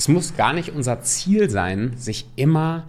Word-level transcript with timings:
Es 0.00 0.08
muss 0.08 0.34
gar 0.34 0.54
nicht 0.54 0.70
unser 0.70 1.02
Ziel 1.02 1.50
sein, 1.50 1.92
sich 1.94 2.24
immer 2.34 2.86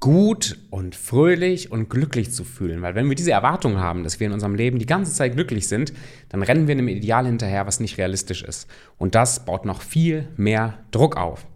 gut 0.00 0.58
und 0.68 0.94
fröhlich 0.94 1.72
und 1.72 1.88
glücklich 1.88 2.30
zu 2.30 2.44
fühlen. 2.44 2.82
Weil 2.82 2.94
wenn 2.94 3.08
wir 3.08 3.14
diese 3.14 3.30
Erwartung 3.30 3.78
haben, 3.78 4.04
dass 4.04 4.20
wir 4.20 4.26
in 4.26 4.34
unserem 4.34 4.54
Leben 4.54 4.78
die 4.78 4.84
ganze 4.84 5.14
Zeit 5.14 5.32
glücklich 5.32 5.66
sind, 5.66 5.94
dann 6.28 6.42
rennen 6.42 6.66
wir 6.66 6.72
einem 6.72 6.88
Ideal 6.88 7.24
hinterher, 7.24 7.66
was 7.66 7.80
nicht 7.80 7.96
realistisch 7.96 8.42
ist. 8.42 8.68
Und 8.98 9.14
das 9.14 9.46
baut 9.46 9.64
noch 9.64 9.80
viel 9.80 10.28
mehr 10.36 10.74
Druck 10.90 11.16
auf. 11.16 11.46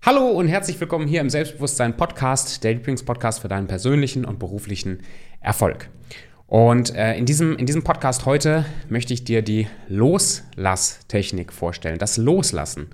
Hallo 0.00 0.30
und 0.30 0.48
herzlich 0.48 0.80
willkommen 0.80 1.06
hier 1.06 1.20
im 1.20 1.28
Selbstbewusstsein 1.28 1.94
Podcast, 1.94 2.64
der 2.64 2.72
Lieblingspodcast 2.72 3.40
für 3.40 3.48
deinen 3.48 3.66
persönlichen 3.66 4.24
und 4.24 4.38
beruflichen 4.38 5.00
Erfolg. 5.42 5.90
Und 6.46 6.94
äh, 6.94 7.14
in, 7.18 7.26
diesem, 7.26 7.58
in 7.58 7.66
diesem 7.66 7.84
Podcast 7.84 8.24
heute 8.24 8.64
möchte 8.88 9.12
ich 9.12 9.24
dir 9.24 9.42
die 9.42 9.66
Loslasstechnik 9.88 11.52
vorstellen, 11.52 11.98
das 11.98 12.16
Loslassen. 12.16 12.86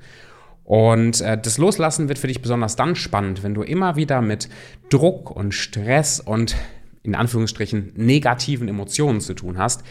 Und 0.65 1.21
äh, 1.21 1.39
das 1.41 1.59
Loslassen 1.59 2.09
wird 2.09 2.19
für 2.19 2.29
dich 2.29 2.43
besonders 2.43 2.77
dann 2.77 2.95
spannend, 2.95 3.43
wenn 3.43 3.55
du 3.55 3.63
immer 3.63 3.97
wieder 3.97 4.23
mit 4.23 4.49
Druck 4.89 5.31
und 5.31 5.53
Stress 5.53 6.21
und 6.21 6.57
in 7.03 7.15
Anführungsstrichen 7.15 7.93
negativen 7.97 8.69
Emotionen 8.69 9.21
zu 9.21 9.35
tun 9.35 9.59
hast, 9.59 9.83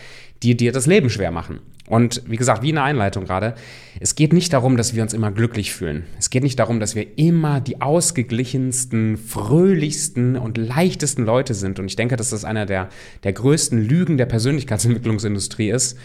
die 0.43 0.55
dir 0.55 0.71
das 0.71 0.85
Leben 0.85 1.09
schwer 1.09 1.31
machen. 1.31 1.59
Und 1.89 2.21
wie 2.27 2.35
gesagt, 2.35 2.61
wie 2.61 2.69
in 2.69 2.75
der 2.75 2.83
Einleitung 2.83 3.25
gerade, 3.25 3.55
es 3.99 4.13
geht 4.13 4.31
nicht 4.31 4.53
darum, 4.53 4.77
dass 4.77 4.93
wir 4.93 5.01
uns 5.01 5.13
immer 5.13 5.31
glücklich 5.31 5.73
fühlen. 5.73 6.05
Es 6.19 6.29
geht 6.29 6.43
nicht 6.43 6.59
darum, 6.59 6.79
dass 6.79 6.93
wir 6.93 7.17
immer 7.17 7.61
die 7.61 7.81
ausgeglichensten, 7.81 9.17
fröhlichsten 9.17 10.38
und 10.38 10.59
leichtesten 10.59 11.25
Leute 11.25 11.55
sind. 11.55 11.79
Und 11.79 11.88
ich 11.88 11.95
denke, 11.95 12.16
dass 12.16 12.29
das 12.29 12.45
einer 12.45 12.67
der, 12.67 12.89
der 13.23 13.33
größten 13.33 13.83
Lügen 13.83 14.17
der 14.17 14.27
Persönlichkeitsentwicklungsindustrie 14.27 15.72
ist, 15.72 15.97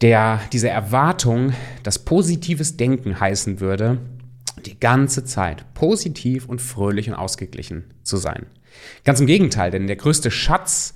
der 0.00 0.40
diese 0.52 0.68
Erwartung, 0.68 1.52
dass 1.82 1.98
positives 1.98 2.76
Denken 2.76 3.18
heißen 3.18 3.60
würde, 3.60 3.98
die 4.64 4.78
ganze 4.78 5.24
Zeit 5.24 5.64
positiv 5.74 6.48
und 6.48 6.60
fröhlich 6.60 7.08
und 7.08 7.14
ausgeglichen 7.14 7.84
zu 8.02 8.16
sein. 8.16 8.46
Ganz 9.04 9.20
im 9.20 9.26
Gegenteil, 9.26 9.70
denn 9.70 9.86
der 9.86 9.96
größte 9.96 10.30
Schatz, 10.30 10.94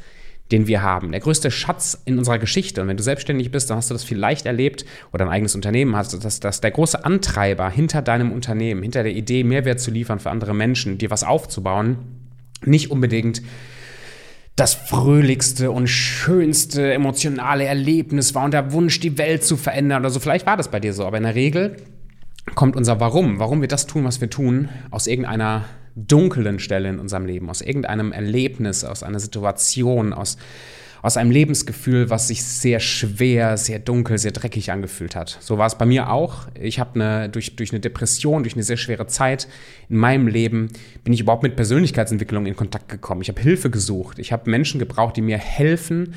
den 0.50 0.66
wir 0.66 0.82
haben, 0.82 1.12
der 1.12 1.20
größte 1.20 1.50
Schatz 1.50 2.00
in 2.04 2.18
unserer 2.18 2.38
Geschichte, 2.38 2.82
und 2.82 2.88
wenn 2.88 2.96
du 2.96 3.02
selbstständig 3.02 3.50
bist, 3.50 3.70
dann 3.70 3.76
hast 3.76 3.90
du 3.90 3.94
das 3.94 4.04
vielleicht 4.04 4.46
erlebt 4.46 4.84
oder 5.12 5.24
ein 5.24 5.30
eigenes 5.30 5.54
Unternehmen 5.54 5.96
hast, 5.96 6.22
dass, 6.24 6.40
dass 6.40 6.60
der 6.60 6.70
große 6.70 7.04
Antreiber 7.04 7.70
hinter 7.70 8.02
deinem 8.02 8.32
Unternehmen, 8.32 8.82
hinter 8.82 9.02
der 9.02 9.12
Idee, 9.12 9.44
Mehrwert 9.44 9.80
zu 9.80 9.90
liefern 9.90 10.20
für 10.20 10.30
andere 10.30 10.54
Menschen, 10.54 10.98
dir 10.98 11.10
was 11.10 11.24
aufzubauen, 11.24 11.98
nicht 12.64 12.90
unbedingt 12.90 13.42
das 14.56 14.74
fröhlichste 14.74 15.70
und 15.70 15.86
schönste 15.86 16.92
emotionale 16.92 17.64
Erlebnis 17.64 18.34
war 18.34 18.44
und 18.44 18.52
der 18.52 18.72
Wunsch, 18.72 19.00
die 19.00 19.16
Welt 19.16 19.44
zu 19.44 19.56
verändern 19.56 20.02
oder 20.02 20.10
so. 20.10 20.20
Vielleicht 20.20 20.46
war 20.46 20.56
das 20.56 20.70
bei 20.70 20.78
dir 20.78 20.92
so, 20.92 21.06
aber 21.06 21.16
in 21.16 21.22
der 21.22 21.34
Regel 21.34 21.76
kommt 22.54 22.76
unser 22.76 23.00
Warum, 23.00 23.38
warum 23.38 23.60
wir 23.60 23.68
das 23.68 23.86
tun, 23.86 24.04
was 24.04 24.20
wir 24.20 24.28
tun, 24.28 24.68
aus 24.90 25.06
irgendeiner 25.06 25.64
dunklen 25.94 26.58
Stelle 26.58 26.88
in 26.88 26.98
unserem 26.98 27.26
Leben, 27.26 27.48
aus 27.48 27.60
irgendeinem 27.60 28.12
Erlebnis, 28.12 28.84
aus 28.84 29.02
einer 29.02 29.20
Situation, 29.20 30.12
aus 30.12 30.36
aus 31.02 31.16
einem 31.16 31.32
Lebensgefühl, 31.32 32.10
was 32.10 32.28
sich 32.28 32.44
sehr 32.44 32.78
schwer, 32.78 33.56
sehr 33.56 33.80
dunkel, 33.80 34.18
sehr 34.18 34.30
dreckig 34.30 34.70
angefühlt 34.70 35.16
hat. 35.16 35.36
So 35.40 35.58
war 35.58 35.66
es 35.66 35.76
bei 35.76 35.84
mir 35.84 36.10
auch. 36.10 36.46
Ich 36.58 36.78
habe 36.78 36.94
eine, 36.94 37.28
durch, 37.28 37.56
durch 37.56 37.72
eine 37.72 37.80
Depression, 37.80 38.44
durch 38.44 38.54
eine 38.54 38.62
sehr 38.62 38.76
schwere 38.76 39.08
Zeit 39.08 39.48
in 39.88 39.96
meinem 39.96 40.28
Leben, 40.28 40.68
bin 41.02 41.12
ich 41.12 41.20
überhaupt 41.20 41.42
mit 41.42 41.56
Persönlichkeitsentwicklung 41.56 42.46
in 42.46 42.54
Kontakt 42.54 42.88
gekommen. 42.88 43.20
Ich 43.20 43.28
habe 43.28 43.40
Hilfe 43.40 43.68
gesucht. 43.68 44.20
Ich 44.20 44.32
habe 44.32 44.48
Menschen 44.48 44.78
gebraucht, 44.78 45.16
die 45.16 45.22
mir 45.22 45.38
helfen, 45.38 46.14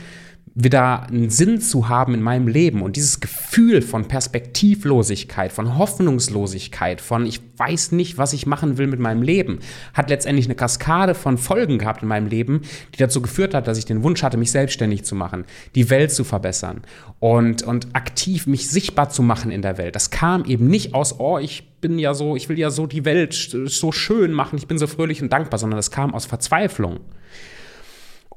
wieder 0.58 1.04
einen 1.08 1.30
Sinn 1.30 1.60
zu 1.60 1.90
haben 1.90 2.14
in 2.14 2.22
meinem 2.22 2.48
Leben 2.48 2.82
und 2.82 2.96
dieses 2.96 3.20
Gefühl 3.20 3.82
von 3.82 4.08
Perspektivlosigkeit, 4.08 5.52
von 5.52 5.78
Hoffnungslosigkeit, 5.78 7.02
von 7.02 7.26
ich 7.26 7.42
weiß 7.58 7.92
nicht, 7.92 8.18
was 8.18 8.32
ich 8.32 8.46
machen 8.46 8.78
will 8.78 8.88
mit 8.88 9.02
meinem 9.02 9.22
Leben, 9.22 9.60
hat 9.94 10.10
letztendlich 10.10 10.46
eine 10.46 10.56
Kaskade 10.56 11.14
von 11.14 11.38
Folgen 11.38 11.78
gehabt 11.78 12.04
in 12.04 12.08
meinem 12.08 12.28
Leben, 12.28 12.62
die 12.94 13.00
dazu 13.00 13.22
geführt 13.22 13.54
hat, 13.54 13.68
dass 13.68 13.78
ich 13.78 13.84
den 13.84 14.02
Wunsch 14.02 14.24
hatte, 14.24 14.38
mich 14.38 14.52
selbstständig 14.52 15.04
zu 15.04 15.14
machen, 15.14 15.44
die 15.76 15.90
Welt 15.90 16.14
zu 16.14 16.24
verbessern 16.24 16.84
und, 17.20 17.64
und 17.64 17.94
aktiv 17.94 18.48
mich 18.48 18.70
sichtbar 18.70 19.10
zu 19.10 19.24
machen 19.24 19.52
in 19.52 19.62
der 19.62 19.78
Welt. 19.78 19.94
Das 19.94 20.10
kam 20.10 20.46
eben 20.46 20.68
nicht 20.68 20.94
aus, 20.94 21.20
oh, 21.20 21.38
ich 21.38 21.70
bin 21.82 22.00
ja 22.00 22.14
so, 22.14 22.38
ich 22.38 22.48
will 22.48 22.58
ja 22.58 22.70
so 22.70 22.88
die 22.88 23.04
Welt 23.04 23.34
so 23.34 23.92
schön 23.92 24.32
machen, 24.32 24.58
ich 24.58 24.68
bin 24.68 24.78
so 24.78 24.88
fröhlich 24.88 25.22
und 25.22 25.34
dankbar, 25.34 25.60
sondern 25.60 25.78
das 25.78 25.92
kam 25.92 26.14
aus 26.14 26.26
Verzweiflung. 26.26 27.02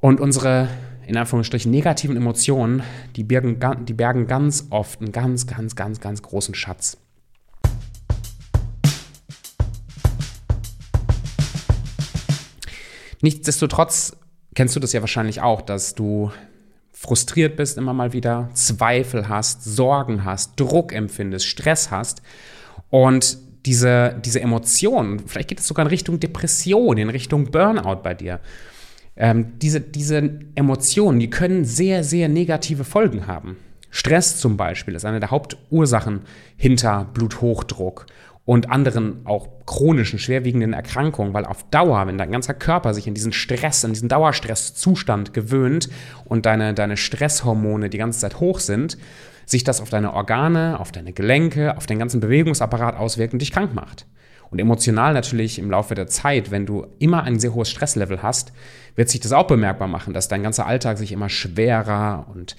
Und 0.01 0.21
unsere 0.21 0.69
in 1.09 1.17
Anführungsstrichen 1.17 1.71
negativen 1.71 2.17
Emotionen, 2.19 2.83
die 3.17 3.25
bergen, 3.25 3.59
die 3.87 3.95
bergen 3.95 4.27
ganz 4.27 4.67
oft 4.69 5.01
einen 5.01 5.11
ganz, 5.11 5.47
ganz, 5.47 5.75
ganz, 5.75 6.01
ganz 6.01 6.21
großen 6.21 6.55
Schatz. 6.55 6.99
Nichtsdestotrotz 13.23 14.17
kennst 14.55 14.77
du 14.77 14.81
das 14.81 14.93
ja 14.93 15.01
wahrscheinlich 15.01 15.41
auch, 15.41 15.63
dass 15.63 15.95
du 15.95 16.31
frustriert 16.93 17.57
bist 17.57 17.79
immer 17.79 17.95
mal 17.95 18.13
wieder, 18.13 18.51
Zweifel 18.53 19.31
hast, 19.31 19.65
Sorgen 19.65 20.27
hast, 20.27 20.61
Druck 20.61 20.93
empfindest, 20.93 21.47
Stress 21.47 21.91
hast 21.91 22.21
und 22.91 23.39
diese, 23.65 24.21
diese 24.23 24.43
Emotionen, 24.43 25.27
vielleicht 25.27 25.49
geht 25.49 25.61
es 25.61 25.67
sogar 25.67 25.87
in 25.87 25.91
Richtung 25.91 26.21
Depression, 26.21 26.99
in 26.99 27.09
Richtung 27.09 27.51
Burnout 27.51 28.03
bei 28.03 28.13
dir. 28.13 28.41
Ähm, 29.19 29.59
diese, 29.59 29.81
diese 29.81 30.39
Emotionen, 30.55 31.19
die 31.19 31.29
können 31.29 31.65
sehr, 31.65 32.05
sehr 32.05 32.29
negative 32.29 32.85
Folgen 32.85 33.27
haben. 33.27 33.57
Stress 33.91 34.39
zum 34.39 34.57
Beispiel 34.57 34.95
ist 34.95 35.05
eine 35.05 35.19
der 35.19 35.31
Hauptursachen 35.31 36.21
hinter 36.57 37.09
Bluthochdruck 37.13 38.07
und 38.45 38.71
anderen 38.71 39.27
auch 39.27 39.49
chronischen, 39.67 40.19
schwerwiegenden 40.19 40.73
Erkrankungen, 40.73 41.35
weil 41.35 41.45
auf 41.45 41.65
Dauer, 41.71 42.07
wenn 42.07 42.17
dein 42.17 42.31
ganzer 42.31 42.55
Körper 42.55 42.95
sich 42.95 43.07
in 43.07 43.15
diesen 43.15 43.33
Stress, 43.33 43.83
in 43.85 43.93
diesen 43.93 44.09
Dauerstresszustand 44.09 45.35
gewöhnt 45.35 45.89
und 46.25 46.47
deine, 46.47 46.73
deine 46.73 46.97
Stresshormone 46.97 47.91
die 47.91 47.99
ganze 47.99 48.21
Zeit 48.21 48.41
hoch 48.41 48.61
sind, 48.61 48.99
sich 49.47 49.65
das 49.65 49.81
auf 49.81 49.91
deine 49.91 50.13
Organe, 50.13 50.79
auf 50.79 50.93
deine 50.93 51.13
Gelenke, 51.13 51.77
auf 51.77 51.87
den 51.87 51.99
ganzen 51.99 52.21
Bewegungsapparat 52.21 52.97
auswirkt 52.97 53.33
und 53.33 53.41
dich 53.41 53.53
krank 53.53 53.75
macht. 53.75 54.07
Und 54.51 54.59
emotional 54.59 55.13
natürlich 55.13 55.59
im 55.59 55.71
Laufe 55.71 55.95
der 55.95 56.07
Zeit, 56.07 56.51
wenn 56.51 56.65
du 56.65 56.87
immer 56.99 57.25
ein 57.25 57.39
sehr 57.39 57.53
hohes 57.53 57.71
Stresslevel 57.71 58.23
hast, 58.23 58.53
wird 58.99 59.09
sich 59.09 59.21
das 59.21 59.31
auch 59.31 59.47
bemerkbar 59.47 59.87
machen, 59.87 60.13
dass 60.13 60.27
dein 60.27 60.43
ganzer 60.43 60.67
Alltag 60.67 60.99
sich 60.99 61.13
immer 61.13 61.29
schwerer 61.29 62.27
und 62.35 62.57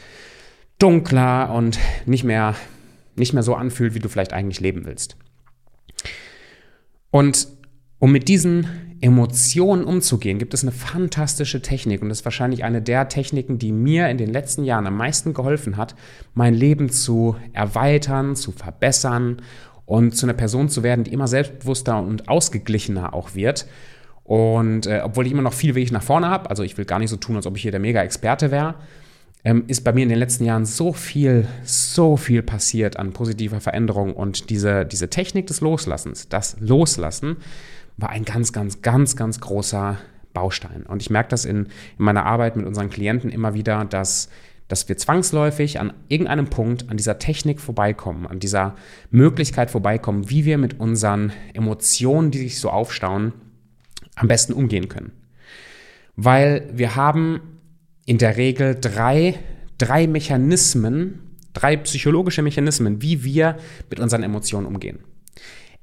dunkler 0.80 1.54
und 1.54 1.78
nicht 2.06 2.24
mehr, 2.24 2.56
nicht 3.18 3.34
mehr 3.34 3.44
so 3.44 3.56
anfühlt, 3.56 3.94
wie 3.94 4.00
du 4.00 4.08
vielleicht 4.08 4.32
eigentlich 4.32 4.62
leben 4.62 4.86
willst. 4.86 5.18
Und 7.12 7.50
um 8.00 8.14
mit 8.14 8.30
diesen 8.30 8.68
Emotionen 9.02 9.84
umzugehen, 9.84 10.40
gibt 10.40 10.54
es 10.54 10.64
eine 10.64 10.72
fantastische 10.72 11.62
Technik 11.62 12.02
und 12.02 12.08
das 12.08 12.20
ist 12.20 12.26
wahrscheinlich 12.26 12.64
eine 12.64 12.82
der 12.82 13.10
Techniken, 13.10 13.60
die 13.60 13.74
mir 13.74 14.08
in 14.08 14.18
den 14.18 14.32
letzten 14.32 14.64
Jahren 14.64 14.88
am 14.88 14.96
meisten 14.96 15.34
geholfen 15.34 15.76
hat, 15.76 15.94
mein 16.36 16.54
Leben 16.54 16.90
zu 16.90 17.36
erweitern, 17.52 18.38
zu 18.38 18.54
verbessern 18.54 19.42
und 19.86 20.16
zu 20.16 20.26
einer 20.26 20.36
Person 20.36 20.70
zu 20.70 20.84
werden, 20.84 21.04
die 21.04 21.12
immer 21.12 21.28
selbstbewusster 21.28 22.00
und 22.00 22.30
ausgeglichener 22.30 23.14
auch 23.14 23.36
wird. 23.36 23.68
Und 24.30 24.86
äh, 24.86 25.02
obwohl 25.04 25.26
ich 25.26 25.32
immer 25.32 25.42
noch 25.42 25.54
viel 25.54 25.74
Weg 25.74 25.92
nach 25.92 26.04
vorne 26.04 26.28
habe, 26.28 26.52
also 26.52 26.62
ich 26.62 26.78
will 26.78 26.86
gar 26.86 27.00
nicht 27.00 27.10
so 27.10 27.16
tun, 27.16 27.36
als 27.36 27.48
ob 27.48 27.56
ich 27.56 27.64
hier 27.64 27.72
der 27.72 27.80
Mega-Experte 27.80 28.52
wäre, 28.52 28.76
ähm, 29.44 29.64
ist 29.66 29.84
bei 29.84 29.92
mir 29.92 30.04
in 30.04 30.10
den 30.10 30.20
letzten 30.20 30.46
Jahren 30.46 30.68
so 30.68 30.94
viel, 30.94 31.48
so 31.64 32.16
viel 32.16 32.44
passiert 32.44 32.98
an 32.98 33.12
positiver 33.12 33.60
Veränderung. 33.60 34.14
Und 34.14 34.52
diese, 34.52 34.86
diese 34.86 35.10
Technik 35.10 35.48
des 35.48 35.62
Loslassens, 35.62 36.30
das 36.30 36.58
Loslassen, 36.60 37.38
war 37.98 38.12
ein 38.12 38.24
ganz, 38.24 38.54
ganz, 38.54 38.84
ganz, 38.84 39.16
ganz 39.16 39.40
großer 39.40 39.98
Baustein. 40.36 40.84
Und 40.84 41.02
ich 41.02 41.10
merke 41.10 41.30
das 41.30 41.46
in, 41.46 41.66
in 41.98 42.06
meiner 42.06 42.28
Arbeit 42.28 42.56
mit 42.56 42.68
unseren 42.68 42.92
Klienten 42.92 43.32
immer 43.32 43.56
wieder, 43.56 43.84
dass 43.84 44.30
dass 44.68 44.88
wir 44.88 44.98
zwangsläufig 44.98 45.80
an 45.80 45.94
irgendeinem 46.10 46.48
Punkt 46.52 46.92
an 46.92 46.98
dieser 46.98 47.18
Technik 47.18 47.60
vorbeikommen, 47.60 48.28
an 48.28 48.40
dieser 48.40 48.76
Möglichkeit 49.10 49.72
vorbeikommen, 49.72 50.30
wie 50.30 50.46
wir 50.46 50.60
mit 50.60 50.80
unseren 50.80 51.32
Emotionen, 51.56 52.30
die 52.30 52.38
sich 52.38 52.60
so 52.60 52.70
aufstauen, 52.70 53.34
am 54.20 54.28
besten 54.28 54.54
umgehen 54.54 54.90
können. 54.90 55.12
Weil 56.16 56.70
wir 56.74 56.96
haben 56.96 57.42
in 58.06 58.18
der 58.18 58.38
Regel 58.38 58.78
drei, 58.80 59.40
drei 59.78 60.08
Mechanismen, 60.08 61.38
drei 61.54 61.78
psychologische 61.78 62.42
Mechanismen, 62.42 63.02
wie 63.02 63.24
wir 63.24 63.58
mit 63.90 64.00
unseren 64.00 64.24
Emotionen 64.24 64.68
umgehen. 64.68 65.00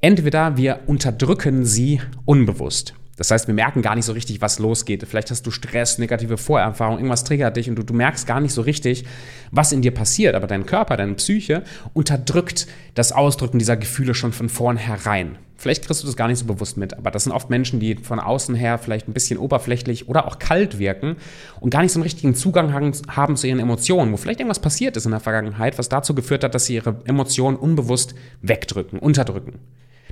Entweder 0.00 0.56
wir 0.56 0.80
unterdrücken 0.86 1.64
sie 1.64 2.00
unbewusst. 2.26 2.94
Das 3.16 3.30
heißt, 3.30 3.46
wir 3.46 3.54
merken 3.54 3.80
gar 3.80 3.94
nicht 3.94 4.04
so 4.04 4.12
richtig, 4.12 4.42
was 4.42 4.58
losgeht. 4.58 5.06
Vielleicht 5.08 5.30
hast 5.30 5.46
du 5.46 5.50
Stress, 5.50 5.96
negative 5.96 6.36
Vorerfahrung, 6.36 6.98
irgendwas 6.98 7.24
triggert 7.24 7.56
dich 7.56 7.70
und 7.70 7.76
du, 7.76 7.82
du 7.82 7.94
merkst 7.94 8.26
gar 8.26 8.40
nicht 8.40 8.52
so 8.52 8.60
richtig, 8.60 9.06
was 9.50 9.72
in 9.72 9.80
dir 9.80 9.92
passiert. 9.92 10.34
Aber 10.34 10.46
dein 10.46 10.66
Körper, 10.66 10.98
deine 10.98 11.14
Psyche 11.14 11.64
unterdrückt 11.94 12.66
das 12.92 13.12
Ausdrücken 13.12 13.58
dieser 13.58 13.78
Gefühle 13.78 14.12
schon 14.12 14.32
von 14.32 14.50
vornherein. 14.50 15.38
Vielleicht 15.58 15.86
kriegst 15.86 16.02
du 16.02 16.06
das 16.06 16.16
gar 16.16 16.28
nicht 16.28 16.38
so 16.38 16.44
bewusst 16.44 16.76
mit, 16.76 16.94
aber 16.98 17.10
das 17.10 17.24
sind 17.24 17.32
oft 17.32 17.48
Menschen, 17.48 17.80
die 17.80 17.96
von 17.96 18.20
außen 18.20 18.54
her 18.54 18.78
vielleicht 18.78 19.08
ein 19.08 19.14
bisschen 19.14 19.38
oberflächlich 19.38 20.08
oder 20.08 20.26
auch 20.26 20.38
kalt 20.38 20.78
wirken 20.78 21.16
und 21.60 21.70
gar 21.70 21.82
nicht 21.82 21.92
so 21.92 21.98
einen 21.98 22.04
richtigen 22.04 22.34
Zugang 22.34 22.72
haben 23.08 23.36
zu 23.36 23.46
ihren 23.46 23.58
Emotionen, 23.58 24.12
wo 24.12 24.18
vielleicht 24.18 24.40
irgendwas 24.40 24.60
passiert 24.60 24.96
ist 24.96 25.06
in 25.06 25.12
der 25.12 25.20
Vergangenheit, 25.20 25.78
was 25.78 25.88
dazu 25.88 26.14
geführt 26.14 26.44
hat, 26.44 26.54
dass 26.54 26.66
sie 26.66 26.74
ihre 26.74 27.00
Emotionen 27.04 27.56
unbewusst 27.56 28.14
wegdrücken, 28.42 28.98
unterdrücken. 28.98 29.58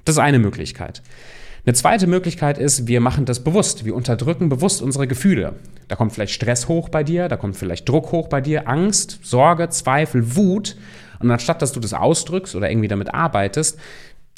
Das 0.07 0.17
ist 0.17 0.21
eine 0.21 0.39
Möglichkeit. 0.39 1.03
Eine 1.67 1.75
zweite 1.75 2.07
Möglichkeit 2.07 2.59
ist, 2.59 2.89
wir 2.89 3.01
machen 3.01 3.25
das 3.25 3.43
bewusst. 3.43 3.87
Wir 3.87 3.95
unterdrücken 3.95 4.51
bewusst 4.51 4.83
unsere 4.83 5.07
Gefühle. 5.07 5.55
Da 5.89 5.97
kommt 5.97 6.13
vielleicht 6.13 6.35
Stress 6.35 6.69
hoch 6.69 6.91
bei 6.91 7.03
dir, 7.03 7.29
da 7.29 7.37
kommt 7.37 7.57
vielleicht 7.57 7.89
Druck 7.89 8.13
hoch 8.13 8.29
bei 8.29 8.43
dir, 8.43 8.69
Angst, 8.69 9.21
Sorge, 9.23 9.71
Zweifel, 9.71 10.37
Wut. 10.37 10.77
Und 11.21 11.31
anstatt 11.31 11.63
dass 11.63 11.73
du 11.73 11.81
das 11.81 11.95
ausdrückst 11.95 12.55
oder 12.55 12.71
irgendwie 12.71 12.89
damit 12.89 13.15
arbeitest, 13.15 13.79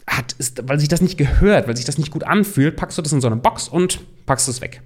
hat, 0.06 0.32
ist, 0.34 0.68
weil 0.68 0.78
sich 0.78 0.88
das 0.88 1.00
nicht 1.00 1.18
gehört, 1.18 1.66
weil 1.66 1.76
sich 1.76 1.84
das 1.84 1.98
nicht 1.98 2.10
gut 2.10 2.24
anfühlt, 2.24 2.76
packst 2.76 2.96
du 2.98 3.02
das 3.02 3.12
in 3.12 3.20
so 3.20 3.26
eine 3.26 3.36
Box 3.36 3.68
und 3.68 4.00
packst 4.26 4.48
es 4.48 4.60
weg. 4.60 4.82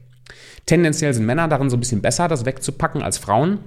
Tendenziell 0.66 1.12
sind 1.14 1.26
Männer 1.26 1.48
darin 1.48 1.70
so 1.70 1.76
ein 1.76 1.80
bisschen 1.80 2.02
besser, 2.02 2.28
das 2.28 2.44
wegzupacken 2.44 3.02
als 3.02 3.18
Frauen. 3.18 3.58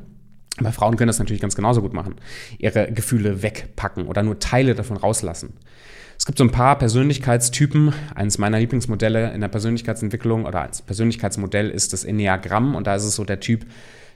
Aber 0.58 0.72
Frauen 0.72 0.98
können 0.98 1.08
das 1.08 1.20
natürlich 1.20 1.42
ganz 1.42 1.56
genauso 1.56 1.82
gut 1.82 1.94
machen. 1.94 2.16
Ihre 2.60 2.92
Gefühle 2.92 3.42
wegpacken 3.42 4.08
oder 4.08 4.22
nur 4.22 4.40
Teile 4.40 4.76
davon 4.76 4.98
rauslassen. 4.98 5.54
Es 6.18 6.26
gibt 6.26 6.38
so 6.38 6.44
ein 6.44 6.52
paar 6.52 6.78
Persönlichkeitstypen. 6.78 7.94
Eines 8.14 8.38
meiner 8.38 8.60
Lieblingsmodelle 8.60 9.34
in 9.34 9.42
der 9.42 9.48
Persönlichkeitsentwicklung 9.48 10.46
oder 10.46 10.62
als 10.62 10.82
Persönlichkeitsmodell 10.84 11.70
ist 11.70 11.92
das 11.92 12.04
Enneagramm. 12.04 12.76
Und 12.76 12.88
da 12.88 12.96
ist 12.96 13.04
es 13.04 13.16
so 13.16 13.24
der 13.24 13.40
Typ, 13.40 13.66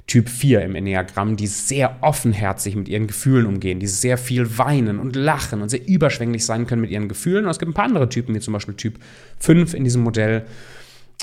Typ 0.08 0.30
4 0.30 0.62
im 0.62 0.76
Enneagramm, 0.76 1.36
die 1.36 1.48
sehr 1.48 1.98
offenherzig 2.02 2.78
mit 2.78 2.88
ihren 2.88 3.08
Gefühlen 3.08 3.46
umgehen, 3.46 3.82
die 3.82 3.88
sehr 3.88 4.18
viel 4.18 4.58
weinen 4.58 5.00
und 5.00 5.18
lachen 5.18 5.62
und 5.62 5.68
sehr 5.68 5.86
überschwänglich 5.86 6.46
sein 6.46 6.66
können 6.66 6.82
mit 6.82 6.92
ihren 6.92 7.10
Gefühlen. 7.10 7.44
Und 7.44 7.52
es 7.52 7.60
gibt 7.60 7.70
ein 7.70 7.74
paar 7.74 7.86
andere 7.86 8.08
Typen, 8.08 8.34
wie 8.34 8.40
zum 8.40 8.54
Beispiel 8.54 8.76
Typ 8.76 9.00
5 9.40 9.74
in 9.74 9.84
diesem 9.84 10.04
Modell, 10.04 10.46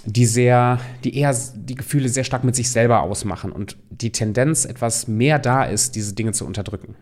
die 0.04 0.26
sehr, 0.26 0.80
die 1.02 1.16
eher 1.16 1.34
die 1.54 1.76
Gefühle 1.76 2.10
sehr 2.10 2.24
stark 2.24 2.44
mit 2.44 2.54
sich 2.54 2.70
selber 2.70 3.00
ausmachen 3.02 3.52
und 3.52 3.78
die 3.88 4.12
Tendenz 4.12 4.66
etwas 4.66 5.08
mehr 5.08 5.38
da 5.38 5.64
ist, 5.64 5.94
diese 5.94 6.14
Dinge 6.14 6.32
zu 6.32 6.44
unterdrücken. 6.44 6.94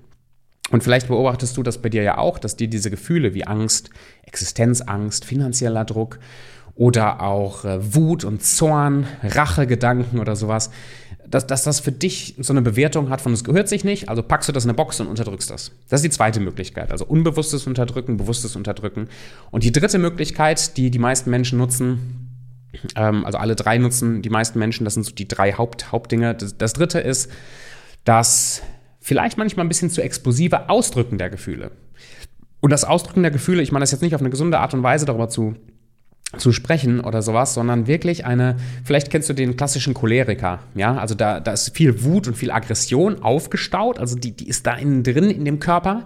Und 0.71 0.85
vielleicht 0.85 1.09
beobachtest 1.09 1.57
du 1.57 1.65
das 1.65 1.83
bei 1.83 1.89
dir 1.89 2.03
ja 2.03 2.19
auch, 2.19 2.39
dass 2.39 2.57
dir 2.57 2.69
diese 2.69 2.91
Gefühle 2.91 3.35
wie 3.35 3.45
Angst, 3.45 3.91
Existenzangst, 4.23 5.25
finanzieller 5.25 5.85
Druck 5.85 6.21
oder 6.75 7.23
auch 7.23 7.65
äh, 7.65 7.95
Wut 7.95 8.25
und 8.25 8.43
Zorn, 8.43 9.07
Rachegedanken 9.23 10.19
oder 10.21 10.37
sowas, 10.37 10.71
dass, 11.29 11.47
dass 11.47 11.63
das 11.65 11.81
für 11.81 11.93
dich 11.93 12.35
so 12.39 12.53
eine 12.53 12.63
Bewertung 12.63 13.09
hat 13.09 13.21
von 13.21 13.33
es 13.33 13.45
gehört 13.45 13.69
sich 13.69 13.85
nicht, 13.85 14.09
also 14.09 14.23
packst 14.23 14.49
du 14.49 14.53
das 14.53 14.65
in 14.65 14.71
eine 14.71 14.77
Box 14.77 15.01
und 15.01 15.07
unterdrückst 15.07 15.51
das. 15.51 15.73
Das 15.89 16.01
ist 16.01 16.05
die 16.05 16.11
zweite 16.11 16.41
Möglichkeit, 16.41 16.93
also 16.93 17.07
unbewusstes 17.07 17.67
Unterdrücken, 17.67 18.17
bewusstes 18.17 18.55
Unterdrücken. 18.57 19.09
Und 19.51 19.65
die 19.65 19.73
dritte 19.73 19.99
Möglichkeit, 19.99 20.77
die 20.77 20.91
die 20.91 20.99
meisten 20.99 21.31
Menschen 21.31 21.59
nutzen, 21.59 22.29
ähm, 22.97 23.25
also 23.25 23.39
alle 23.39 23.57
drei 23.57 23.79
nutzen 23.79 24.23
die 24.23 24.31
meisten 24.31 24.59
Menschen, 24.59 24.85
das 24.85 24.95
sind 24.95 25.05
so 25.05 25.13
die 25.13 25.29
drei 25.29 25.53
Haupt, 25.53 25.93
Hauptdinge. 25.93 26.35
Das, 26.35 26.57
das 26.57 26.73
dritte 26.75 27.01
ist, 27.01 27.31
dass 28.05 28.63
vielleicht 29.01 29.39
manchmal 29.39 29.67
ein 29.67 29.69
bisschen 29.69 29.91
zu 29.91 30.03
explosive 30.03 30.69
Ausdrücken 30.69 31.19
der 31.19 31.31
Gefühle. 31.31 31.73
Und 32.61 32.71
das 32.71 32.85
Ausdrücken 32.85 33.23
der 33.23 33.33
Gefühle, 33.33 33.63
ich 33.63 33.73
meine 33.73 33.83
das 33.83 33.91
jetzt 33.91 34.03
nicht 34.03 34.15
auf 34.15 34.21
eine 34.21 34.31
gesunde 34.31 34.61
Art 34.61 34.75
und 34.75 34.83
Weise 34.83 35.05
darüber 35.05 35.29
zu, 35.29 35.57
zu 36.39 36.53
sprechen 36.53 37.01
oder 37.01 37.23
sowas, 37.23 37.55
sondern 37.55 37.87
wirklich 37.87 38.25
eine, 38.25 38.57
vielleicht 38.85 39.11
kennst 39.11 39.29
du 39.29 39.35
den 39.35 39.57
klassischen 39.57 39.95
Choleriker, 39.95 40.61
ja, 40.75 40.97
also 40.97 41.15
da, 41.15 41.41
da 41.41 41.53
ist 41.53 41.77
viel 41.77 42.05
Wut 42.05 42.27
und 42.29 42.37
viel 42.37 42.51
Aggression 42.51 43.23
aufgestaut, 43.23 43.99
also 43.99 44.17
die, 44.17 44.33
die 44.33 44.49
ist 44.49 44.67
da 44.67 44.75
innen 44.75 45.03
drin 45.03 45.31
in 45.31 45.45
dem 45.45 45.59
Körper 45.59 46.05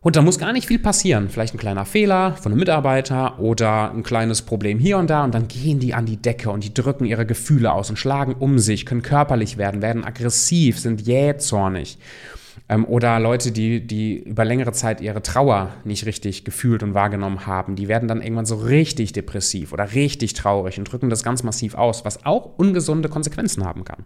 und 0.00 0.14
da 0.14 0.22
muss 0.22 0.38
gar 0.38 0.52
nicht 0.52 0.68
viel 0.68 0.78
passieren. 0.78 1.28
Vielleicht 1.28 1.54
ein 1.54 1.58
kleiner 1.58 1.84
Fehler 1.84 2.36
von 2.36 2.52
einem 2.52 2.60
Mitarbeiter 2.60 3.40
oder 3.40 3.90
ein 3.90 4.04
kleines 4.04 4.42
Problem 4.42 4.78
hier 4.78 4.96
und 4.96 5.10
da. 5.10 5.24
Und 5.24 5.34
dann 5.34 5.48
gehen 5.48 5.80
die 5.80 5.92
an 5.92 6.06
die 6.06 6.16
Decke 6.16 6.50
und 6.50 6.62
die 6.62 6.72
drücken 6.72 7.04
ihre 7.04 7.26
Gefühle 7.26 7.72
aus 7.72 7.90
und 7.90 7.98
schlagen 7.98 8.34
um 8.34 8.58
sich, 8.58 8.86
können 8.86 9.02
körperlich 9.02 9.58
werden, 9.58 9.82
werden 9.82 10.04
aggressiv, 10.04 10.78
sind 10.78 11.00
jähzornig. 11.00 11.98
Ähm, 12.68 12.84
oder 12.84 13.18
Leute, 13.18 13.52
die, 13.52 13.86
die 13.86 14.18
über 14.18 14.44
längere 14.44 14.72
Zeit 14.72 15.00
ihre 15.00 15.22
Trauer 15.22 15.74
nicht 15.84 16.06
richtig 16.06 16.44
gefühlt 16.44 16.82
und 16.82 16.94
wahrgenommen 16.94 17.46
haben, 17.46 17.76
die 17.76 17.88
werden 17.88 18.08
dann 18.08 18.22
irgendwann 18.22 18.46
so 18.46 18.56
richtig 18.56 19.12
depressiv 19.12 19.72
oder 19.72 19.94
richtig 19.94 20.34
traurig 20.34 20.78
und 20.78 20.90
drücken 20.90 21.10
das 21.10 21.22
ganz 21.22 21.42
massiv 21.42 21.74
aus, 21.74 22.04
was 22.04 22.24
auch 22.24 22.58
ungesunde 22.58 23.08
Konsequenzen 23.08 23.64
haben 23.64 23.84
kann. 23.84 24.04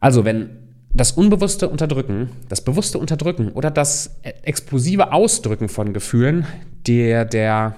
Also, 0.00 0.24
wenn 0.24 0.50
das 0.94 1.12
unbewusste 1.12 1.68
Unterdrücken, 1.68 2.30
das 2.48 2.62
bewusste 2.64 2.98
Unterdrücken 2.98 3.52
oder 3.52 3.70
das 3.70 4.16
explosive 4.42 5.12
Ausdrücken 5.12 5.68
von 5.68 5.92
Gefühlen, 5.92 6.46
der, 6.86 7.24
der 7.24 7.76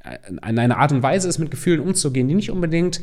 äh, 0.00 0.18
eine 0.42 0.76
Art 0.76 0.92
und 0.92 1.02
Weise 1.02 1.28
ist, 1.28 1.38
mit 1.38 1.50
Gefühlen 1.50 1.80
umzugehen, 1.80 2.28
die 2.28 2.34
nicht 2.34 2.50
unbedingt 2.50 3.02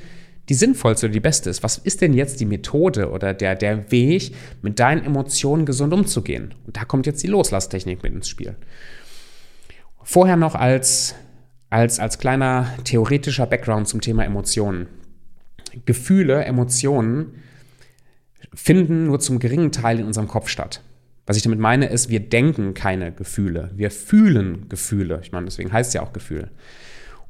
die 0.51 0.55
sinnvollste 0.55 1.05
oder 1.05 1.13
die 1.13 1.21
beste 1.21 1.49
ist. 1.49 1.63
Was 1.63 1.77
ist 1.77 2.01
denn 2.01 2.13
jetzt 2.13 2.41
die 2.41 2.45
Methode 2.45 3.09
oder 3.11 3.33
der, 3.33 3.55
der 3.55 3.89
Weg, 3.89 4.35
mit 4.61 4.79
deinen 4.79 5.01
Emotionen 5.05 5.65
gesund 5.65 5.93
umzugehen? 5.93 6.53
Und 6.67 6.75
da 6.75 6.83
kommt 6.83 7.05
jetzt 7.05 7.23
die 7.23 7.27
Loslasstechnik 7.27 8.03
mit 8.03 8.13
ins 8.13 8.27
Spiel. 8.27 8.57
Vorher 10.03 10.35
noch 10.35 10.55
als, 10.55 11.15
als, 11.69 12.01
als 12.01 12.19
kleiner 12.19 12.69
theoretischer 12.83 13.45
Background 13.45 13.87
zum 13.87 14.01
Thema 14.01 14.25
Emotionen. 14.25 14.87
Gefühle, 15.85 16.43
Emotionen 16.43 17.35
finden 18.53 19.05
nur 19.05 19.21
zum 19.21 19.39
geringen 19.39 19.71
Teil 19.71 20.01
in 20.01 20.05
unserem 20.05 20.27
Kopf 20.27 20.49
statt. 20.49 20.81
Was 21.27 21.37
ich 21.37 21.43
damit 21.43 21.59
meine, 21.59 21.85
ist, 21.85 22.09
wir 22.09 22.19
denken 22.19 22.73
keine 22.73 23.13
Gefühle. 23.13 23.71
Wir 23.73 23.89
fühlen 23.89 24.67
Gefühle. 24.67 25.21
Ich 25.23 25.31
meine, 25.31 25.45
deswegen 25.45 25.71
heißt 25.71 25.87
es 25.87 25.93
ja 25.93 26.01
auch 26.01 26.11
Gefühl. 26.11 26.49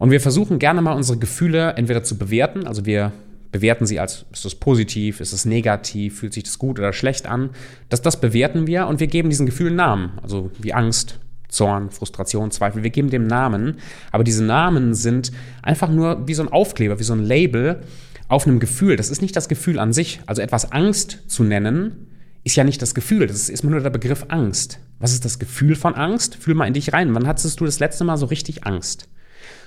Und 0.01 0.09
wir 0.09 0.19
versuchen 0.19 0.57
gerne 0.57 0.81
mal 0.81 0.93
unsere 0.93 1.19
Gefühle 1.19 1.73
entweder 1.73 2.01
zu 2.01 2.17
bewerten, 2.17 2.65
also 2.65 2.87
wir 2.87 3.11
bewerten 3.51 3.85
sie 3.85 3.99
als, 3.99 4.25
ist 4.33 4.43
das 4.43 4.55
positiv, 4.55 5.19
ist 5.19 5.31
es 5.31 5.45
negativ, 5.45 6.17
fühlt 6.17 6.33
sich 6.33 6.43
das 6.43 6.57
gut 6.57 6.79
oder 6.79 6.91
schlecht 6.91 7.27
an. 7.27 7.51
Das, 7.87 8.01
das 8.01 8.19
bewerten 8.19 8.65
wir 8.65 8.87
und 8.87 8.99
wir 8.99 9.05
geben 9.05 9.29
diesen 9.29 9.45
Gefühlen 9.45 9.75
Namen, 9.75 10.13
also 10.23 10.49
wie 10.59 10.73
Angst, 10.73 11.19
Zorn, 11.49 11.91
Frustration, 11.91 12.49
Zweifel. 12.49 12.81
Wir 12.81 12.89
geben 12.89 13.11
dem 13.11 13.27
Namen, 13.27 13.75
aber 14.11 14.23
diese 14.23 14.43
Namen 14.43 14.95
sind 14.95 15.31
einfach 15.61 15.91
nur 15.91 16.27
wie 16.27 16.33
so 16.33 16.41
ein 16.41 16.49
Aufkleber, 16.49 16.97
wie 16.97 17.03
so 17.03 17.13
ein 17.13 17.23
Label, 17.23 17.81
auf 18.27 18.47
einem 18.47 18.59
Gefühl. 18.59 18.95
Das 18.95 19.11
ist 19.11 19.21
nicht 19.21 19.35
das 19.35 19.49
Gefühl 19.49 19.77
an 19.77 19.93
sich. 19.93 20.19
Also 20.25 20.41
etwas 20.41 20.71
Angst 20.71 21.19
zu 21.27 21.43
nennen, 21.43 22.07
ist 22.43 22.55
ja 22.55 22.63
nicht 22.63 22.81
das 22.81 22.95
Gefühl. 22.95 23.27
Das 23.27 23.35
ist 23.35 23.49
erstmal 23.49 23.73
nur 23.73 23.81
der 23.81 23.91
Begriff 23.91 24.25
Angst. 24.29 24.79
Was 24.97 25.13
ist 25.13 25.25
das 25.25 25.37
Gefühl 25.37 25.75
von 25.75 25.93
Angst? 25.93 26.37
Fühl 26.37 26.55
mal 26.55 26.65
in 26.65 26.73
dich 26.73 26.91
rein. 26.91 27.13
Wann 27.13 27.27
hattest 27.27 27.59
du 27.59 27.65
das 27.65 27.79
letzte 27.79 28.03
Mal 28.03 28.17
so 28.17 28.25
richtig 28.25 28.65
Angst? 28.65 29.07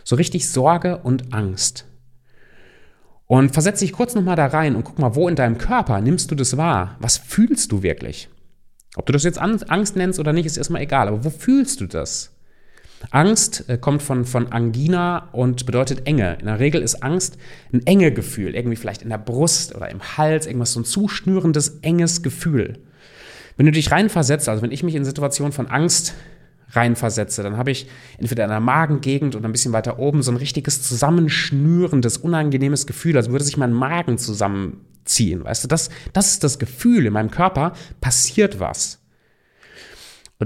So 0.04 0.16
richtig 0.16 0.48
Sorge 0.48 0.98
und 0.98 1.32
Angst. 1.32 1.86
Und 3.26 3.52
versetz 3.52 3.80
dich 3.80 3.92
kurz 3.92 4.14
nochmal 4.14 4.36
da 4.36 4.46
rein 4.46 4.76
und 4.76 4.84
guck 4.84 4.98
mal, 4.98 5.14
wo 5.14 5.28
in 5.28 5.36
deinem 5.36 5.58
Körper 5.58 6.00
nimmst 6.00 6.30
du 6.30 6.34
das 6.34 6.56
wahr? 6.56 6.96
Was 7.00 7.16
fühlst 7.16 7.72
du 7.72 7.82
wirklich? 7.82 8.28
Ob 8.96 9.06
du 9.06 9.12
das 9.12 9.24
jetzt 9.24 9.38
Angst 9.38 9.96
nennst 9.96 10.20
oder 10.20 10.32
nicht, 10.32 10.46
ist 10.46 10.56
erstmal 10.56 10.82
egal. 10.82 11.08
Aber 11.08 11.24
wo 11.24 11.30
fühlst 11.30 11.80
du 11.80 11.86
das? 11.86 12.30
Angst 13.10 13.68
äh, 13.68 13.76
kommt 13.78 14.02
von, 14.02 14.24
von 14.24 14.52
Angina 14.52 15.28
und 15.32 15.66
bedeutet 15.66 16.06
Enge. 16.06 16.38
In 16.40 16.46
der 16.46 16.60
Regel 16.60 16.82
ist 16.82 17.02
Angst 17.02 17.36
ein 17.72 17.86
enge 17.86 18.12
Gefühl, 18.12 18.54
irgendwie 18.54 18.76
vielleicht 18.76 19.02
in 19.02 19.10
der 19.10 19.18
Brust 19.18 19.74
oder 19.74 19.90
im 19.90 20.16
Hals, 20.16 20.46
irgendwas 20.46 20.72
so 20.72 20.80
ein 20.80 20.84
zuschnürendes, 20.84 21.80
enges 21.82 22.22
Gefühl. 22.22 22.78
Wenn 23.56 23.66
du 23.66 23.72
dich 23.72 23.90
reinversetzt, 23.90 24.48
also 24.48 24.62
wenn 24.62 24.72
ich 24.72 24.82
mich 24.82 24.94
in 24.94 25.04
Situationen 25.04 25.52
von 25.52 25.66
Angst 25.66 26.14
reinversetze, 26.76 27.42
dann 27.42 27.56
habe 27.56 27.70
ich 27.70 27.86
entweder 28.18 28.44
in 28.44 28.50
der 28.50 28.60
Magengegend 28.60 29.36
oder 29.36 29.48
ein 29.48 29.52
bisschen 29.52 29.72
weiter 29.72 29.98
oben 29.98 30.22
so 30.22 30.30
ein 30.30 30.36
richtiges 30.36 30.82
zusammenschnürendes, 30.82 32.18
unangenehmes 32.18 32.86
Gefühl, 32.86 33.16
als 33.16 33.30
würde 33.30 33.44
sich 33.44 33.56
mein 33.56 33.72
Magen 33.72 34.18
zusammenziehen. 34.18 35.44
Weißt 35.44 35.64
du, 35.64 35.68
das, 35.68 35.90
das 36.12 36.32
ist 36.32 36.44
das 36.44 36.58
Gefühl 36.58 37.06
in 37.06 37.12
meinem 37.12 37.30
Körper, 37.30 37.72
passiert 38.00 38.60
was. 38.60 39.03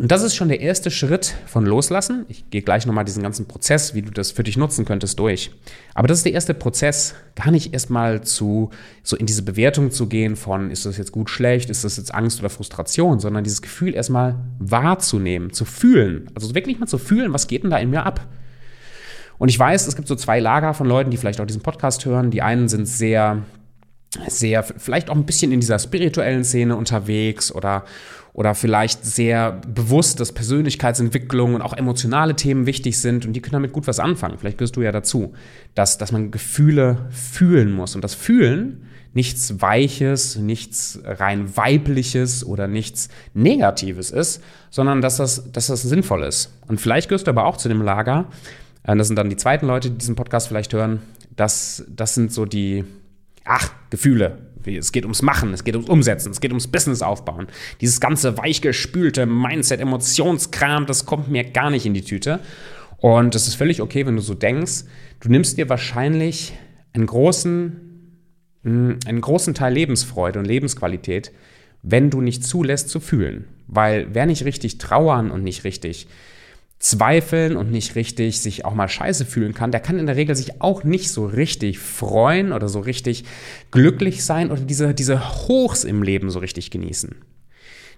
Und 0.01 0.13
das 0.13 0.23
ist 0.23 0.37
schon 0.37 0.49
der 0.49 0.61
erste 0.61 0.93
Schritt 0.93 1.35
von 1.47 1.67
Loslassen. 1.67 2.25
Ich 2.29 2.51
gehe 2.51 2.63
gleich 2.63 2.87
nochmal 2.87 3.05
diesen 3.05 3.23
ganzen 3.23 3.47
Prozess, 3.47 3.95
wie 3.95 4.03
du 4.03 4.13
das 4.13 4.31
für 4.31 4.45
dich 4.45 4.57
nutzen 4.57 4.85
könntest, 4.85 5.19
durch. 5.19 5.51
Aber 5.93 6.07
das 6.07 6.19
ist 6.19 6.25
der 6.25 6.35
erste 6.35 6.55
Prozess, 6.55 7.17
gar 7.35 7.51
nicht 7.51 7.73
erstmal 7.73 8.23
zu, 8.23 8.71
so 9.03 9.17
in 9.17 9.27
diese 9.27 9.43
Bewertung 9.43 9.91
zu 9.91 10.07
gehen 10.07 10.37
von, 10.37 10.71
ist 10.71 10.87
das 10.87 10.99
jetzt 10.99 11.11
gut, 11.11 11.31
schlecht, 11.31 11.69
ist 11.69 11.85
das 11.85 11.97
jetzt 11.97 12.15
Angst 12.15 12.39
oder 12.39 12.49
Frustration, 12.49 13.19
sondern 13.19 13.43
dieses 13.43 13.61
Gefühl 13.61 13.93
erstmal 13.93 14.37
wahrzunehmen, 14.61 15.53
zu 15.53 15.65
fühlen. 15.65 16.31
Also 16.35 16.55
wirklich 16.55 16.79
mal 16.79 16.87
zu 16.87 16.99
fühlen, 16.99 17.33
was 17.33 17.49
geht 17.49 17.65
denn 17.65 17.71
da 17.71 17.79
in 17.79 17.91
mir 17.91 18.07
ab? 18.07 18.25
Und 19.39 19.49
ich 19.49 19.59
weiß, 19.59 19.89
es 19.89 19.97
gibt 19.97 20.07
so 20.07 20.15
zwei 20.15 20.39
Lager 20.39 20.75
von 20.75 20.87
Leuten, 20.87 21.11
die 21.11 21.17
vielleicht 21.17 21.41
auch 21.41 21.47
diesen 21.47 21.63
Podcast 21.63 22.05
hören. 22.05 22.31
Die 22.31 22.43
einen 22.43 22.69
sind 22.69 22.87
sehr, 22.87 23.43
sehr, 24.27 24.63
vielleicht 24.63 25.11
auch 25.11 25.17
ein 25.17 25.27
bisschen 25.27 25.53
in 25.53 25.61
dieser 25.61 25.79
spirituellen 25.79 26.45
Szene 26.45 26.77
unterwegs 26.77 27.53
oder 27.53 27.85
oder 28.39 28.55
vielleicht 28.55 29.05
sehr 29.05 29.61
bewusst, 29.67 30.21
dass 30.21 30.31
Persönlichkeitsentwicklung 30.31 31.57
und 31.57 31.63
auch 31.63 31.73
emotionale 31.73 32.37
Themen 32.37 32.67
wichtig 32.67 33.01
sind 33.01 33.27
und 33.27 33.33
die 33.33 33.41
können 33.41 33.55
damit 33.55 33.73
gut 33.73 33.89
was 33.89 33.99
anfangen. 33.99 34.39
Vielleicht 34.39 34.59
gehörst 34.59 34.77
du 34.77 34.83
ja 34.83 34.93
dazu, 34.93 35.35
dass, 35.75 35.99
dass 35.99 36.13
man 36.13 36.31
Gefühle 36.31 37.09
fühlen 37.11 37.73
muss. 37.73 37.97
Und 37.97 38.05
das 38.05 38.15
Fühlen 38.15 38.87
nichts 39.13 39.61
Weiches, 39.61 40.37
nichts 40.37 41.01
rein 41.05 41.57
Weibliches 41.57 42.47
oder 42.47 42.69
nichts 42.69 43.09
Negatives 43.35 44.13
ist, 44.13 44.41
sondern 44.71 45.01
dass 45.01 45.17
das, 45.17 45.51
dass 45.51 45.67
das 45.67 45.83
sinnvoll 45.83 46.23
ist. 46.23 46.53
Und 46.69 46.81
vielleicht 46.81 47.09
gehörst 47.09 47.27
du 47.27 47.33
aber 47.33 47.45
auch 47.45 47.57
zu 47.57 47.69
dem 47.69 47.83
Lager, 47.83 48.27
äh, 48.85 48.95
das 48.95 49.09
sind 49.09 49.17
dann 49.17 49.31
die 49.31 49.37
zweiten 49.37 49.67
Leute, 49.67 49.91
die 49.91 49.99
diesen 49.99 50.15
Podcast 50.15 50.47
vielleicht 50.47 50.73
hören, 50.73 51.03
das, 51.35 51.85
das 51.89 52.15
sind 52.15 52.33
so 52.33 52.45
die, 52.45 52.85
ach, 53.49 53.73
Gefühle, 53.91 54.39
es 54.67 54.93
geht 54.93 55.05
ums 55.05 55.23
Machen, 55.23 55.55
es 55.55 55.65
geht 55.65 55.75
ums 55.75 55.89
Umsetzen, 55.89 56.31
es 56.31 56.41
geht 56.41 56.51
ums 56.51 56.67
Business 56.67 57.01
aufbauen. 57.01 57.47
Dieses 57.81 58.01
ganze 58.01 58.37
weichgespülte 58.37 59.25
Mindset, 59.25 59.81
Emotionskram, 59.81 60.87
das 60.87 61.07
kommt 61.07 61.29
mir 61.29 61.45
gar 61.45 61.71
nicht 61.71 61.87
in 61.87 61.95
die 61.95 62.03
Tüte. 62.03 62.41
Und 62.99 63.35
es 63.35 63.49
ist 63.49 63.55
völlig 63.55 63.81
okay, 63.81 64.07
wenn 64.07 64.17
du 64.17 64.23
so 64.23 64.35
denkst. 64.35 64.85
Du 65.21 65.31
nimmst 65.31 65.57
dir 65.57 65.69
wahrscheinlich 65.69 66.53
einen 66.93 67.07
großen, 67.07 67.81
hm, 68.65 68.99
einen 69.07 69.21
großen 69.21 69.55
Teil 69.55 69.73
Lebensfreude 69.73 70.39
und 70.39 70.45
Lebensqualität, 70.45 71.33
wenn 71.83 72.11
du 72.11 72.21
nicht 72.21 72.45
zulässt 72.45 72.91
zu 72.91 73.01
fühlen. 73.01 73.47
Weil 73.69 74.09
wer 74.13 74.27
nicht 74.27 74.45
richtig 74.45 74.79
trauern 74.79 75.31
und 75.31 75.45
nicht 75.45 75.65
richtig 75.65 76.09
zweifeln 76.79 77.57
und 77.57 77.71
nicht 77.73 77.97
richtig 77.97 78.41
sich 78.41 78.65
auch 78.65 78.75
mal 78.75 78.89
scheiße 78.89 79.25
fühlen 79.25 79.53
kann, 79.53 79.73
der 79.73 79.81
kann 79.81 79.99
in 79.99 80.07
der 80.07 80.17
Regel 80.17 80.37
sich 80.37 80.61
auch 80.61 80.85
nicht 80.85 81.11
so 81.11 81.27
richtig 81.27 81.79
freuen 81.79 82.53
oder 82.53 82.69
so 82.69 82.81
richtig 82.81 83.25
glücklich 83.71 84.25
sein 84.25 84.51
oder 84.53 84.61
diese, 84.61 84.95
diese 84.95 85.49
Hochs 85.49 85.85
im 85.85 86.03
Leben 86.03 86.31
so 86.31 86.39
richtig 86.39 86.71
genießen. 86.71 87.17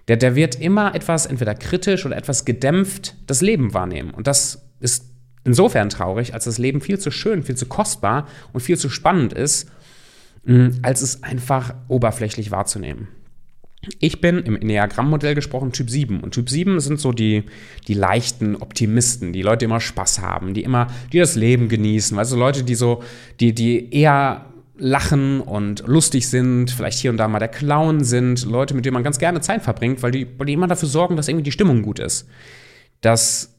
Der, 0.07 0.17
der 0.17 0.35
wird 0.35 0.59
immer 0.59 0.95
etwas 0.95 1.27
entweder 1.27 1.53
kritisch 1.53 2.07
oder 2.07 2.17
etwas 2.17 2.43
gedämpft 2.43 3.15
das 3.27 3.41
Leben 3.41 3.75
wahrnehmen. 3.75 4.11
Und 4.11 4.25
das 4.25 4.63
ist 4.79 5.05
insofern 5.43 5.89
traurig, 5.89 6.33
als 6.33 6.45
das 6.45 6.57
Leben 6.57 6.81
viel 6.81 6.97
zu 6.97 7.11
schön, 7.11 7.43
viel 7.43 7.55
zu 7.55 7.67
kostbar 7.67 8.27
und 8.51 8.61
viel 8.61 8.79
zu 8.79 8.89
spannend 8.89 9.31
ist, 9.31 9.69
mm, 10.43 10.69
als 10.81 11.03
es 11.03 11.21
einfach 11.21 11.75
oberflächlich 11.87 12.49
wahrzunehmen. 12.49 13.09
Ich 13.99 14.21
bin 14.21 14.43
im 14.43 14.55
Enneagramm-Modell 14.55 15.33
gesprochen 15.33 15.71
Typ 15.71 15.89
7. 15.89 16.19
Und 16.19 16.31
Typ 16.35 16.49
7 16.49 16.79
sind 16.79 16.99
so 16.99 17.11
die, 17.11 17.45
die 17.87 17.95
leichten 17.95 18.55
Optimisten, 18.55 19.33
die 19.33 19.41
Leute, 19.41 19.59
die 19.59 19.65
immer 19.65 19.79
Spaß 19.79 20.19
haben, 20.19 20.53
die 20.53 20.61
immer, 20.61 20.87
die 21.11 21.17
das 21.17 21.35
Leben 21.35 21.67
genießen. 21.67 22.17
Also 22.19 22.37
Leute, 22.37 22.63
die 22.63 22.75
so, 22.75 23.01
die, 23.39 23.55
die 23.55 23.91
eher 23.91 24.45
lachen 24.77 25.41
und 25.41 25.83
lustig 25.87 26.27
sind, 26.27 26.69
vielleicht 26.71 26.99
hier 26.99 27.11
und 27.11 27.17
da 27.17 27.27
mal 27.27 27.39
der 27.39 27.47
Clown 27.47 28.03
sind, 28.03 28.45
Leute, 28.45 28.75
mit 28.75 28.85
denen 28.85 28.93
man 28.93 29.03
ganz 29.03 29.17
gerne 29.17 29.41
Zeit 29.41 29.63
verbringt, 29.63 30.03
weil 30.03 30.11
die, 30.11 30.27
weil 30.37 30.45
die 30.45 30.53
immer 30.53 30.67
dafür 30.67 30.89
sorgen, 30.89 31.15
dass 31.15 31.27
irgendwie 31.27 31.43
die 31.43 31.51
Stimmung 31.51 31.81
gut 31.81 31.99
ist. 31.99 32.27
Dass 33.01 33.55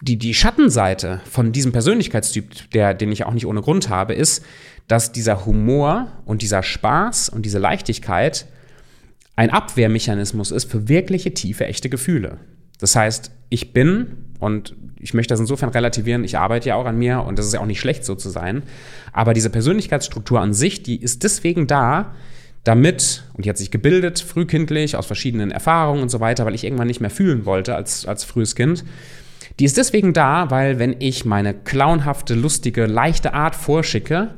die, 0.00 0.16
die 0.16 0.34
Schattenseite 0.34 1.20
von 1.30 1.52
diesem 1.52 1.72
Persönlichkeitstyp, 1.72 2.70
der, 2.72 2.94
den 2.94 3.12
ich 3.12 3.24
auch 3.24 3.32
nicht 3.32 3.46
ohne 3.46 3.62
Grund 3.62 3.88
habe, 3.88 4.14
ist, 4.14 4.44
dass 4.88 5.12
dieser 5.12 5.46
Humor 5.46 6.08
und 6.24 6.42
dieser 6.42 6.64
Spaß 6.64 7.28
und 7.28 7.42
diese 7.42 7.58
Leichtigkeit 7.58 8.46
ein 9.36 9.50
Abwehrmechanismus 9.50 10.50
ist 10.50 10.70
für 10.70 10.88
wirkliche 10.88 11.32
tiefe, 11.32 11.66
echte 11.66 11.88
Gefühle. 11.88 12.38
Das 12.78 12.96
heißt, 12.96 13.30
ich 13.48 13.72
bin, 13.72 14.08
und 14.40 14.74
ich 14.98 15.14
möchte 15.14 15.32
das 15.32 15.40
insofern 15.40 15.70
relativieren, 15.70 16.24
ich 16.24 16.36
arbeite 16.36 16.70
ja 16.70 16.74
auch 16.74 16.86
an 16.86 16.98
mir 16.98 17.22
und 17.22 17.38
das 17.38 17.46
ist 17.46 17.54
ja 17.54 17.60
auch 17.60 17.66
nicht 17.66 17.80
schlecht 17.80 18.04
so 18.04 18.14
zu 18.14 18.28
sein, 18.28 18.62
aber 19.12 19.34
diese 19.34 19.50
Persönlichkeitsstruktur 19.50 20.40
an 20.40 20.52
sich, 20.52 20.82
die 20.82 21.00
ist 21.00 21.22
deswegen 21.22 21.66
da, 21.66 22.14
damit, 22.64 23.24
und 23.34 23.44
die 23.44 23.48
hat 23.48 23.58
sich 23.58 23.70
gebildet, 23.70 24.20
frühkindlich, 24.20 24.96
aus 24.96 25.06
verschiedenen 25.06 25.50
Erfahrungen 25.50 26.02
und 26.02 26.10
so 26.10 26.20
weiter, 26.20 26.44
weil 26.44 26.54
ich 26.54 26.64
irgendwann 26.64 26.86
nicht 26.86 27.00
mehr 27.00 27.10
fühlen 27.10 27.44
wollte 27.44 27.74
als, 27.74 28.06
als 28.06 28.24
frühes 28.24 28.54
Kind. 28.54 28.84
Die 29.58 29.64
ist 29.64 29.76
deswegen 29.76 30.12
da, 30.12 30.50
weil 30.50 30.78
wenn 30.78 30.96
ich 30.98 31.24
meine 31.24 31.54
clownhafte, 31.54 32.34
lustige, 32.34 32.86
leichte 32.86 33.34
Art 33.34 33.54
vorschicke, 33.54 34.34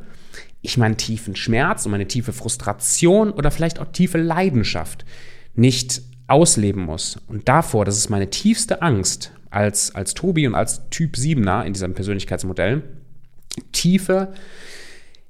ich 0.65 0.79
meinen 0.79 0.97
tiefen 0.97 1.37
Schmerz 1.37 1.85
und 1.85 1.93
meine 1.93 2.09
tiefe 2.09 2.33
Frustration 2.33 3.31
oder 3.31 3.51
vielleicht 3.51 3.79
auch 3.79 3.93
tiefe 3.93 4.19
Leidenschaft 4.19 5.05
nicht 5.55 6.03
ausleben 6.27 6.83
muss. 6.83 7.19
Und 7.29 7.49
davor, 7.49 7.85
das 7.85 7.99
ist 7.99 8.09
meine 8.09 8.31
tiefste 8.31 8.81
Angst 8.81 9.33
als, 9.51 9.95
als 9.95 10.15
Tobi 10.15 10.47
und 10.47 10.55
als 10.55 10.89
Typ 10.89 11.17
7er 11.17 11.65
in 11.65 11.75
diesem 11.75 11.93
Persönlichkeitsmodell, 11.93 12.83
tiefe 13.73 14.33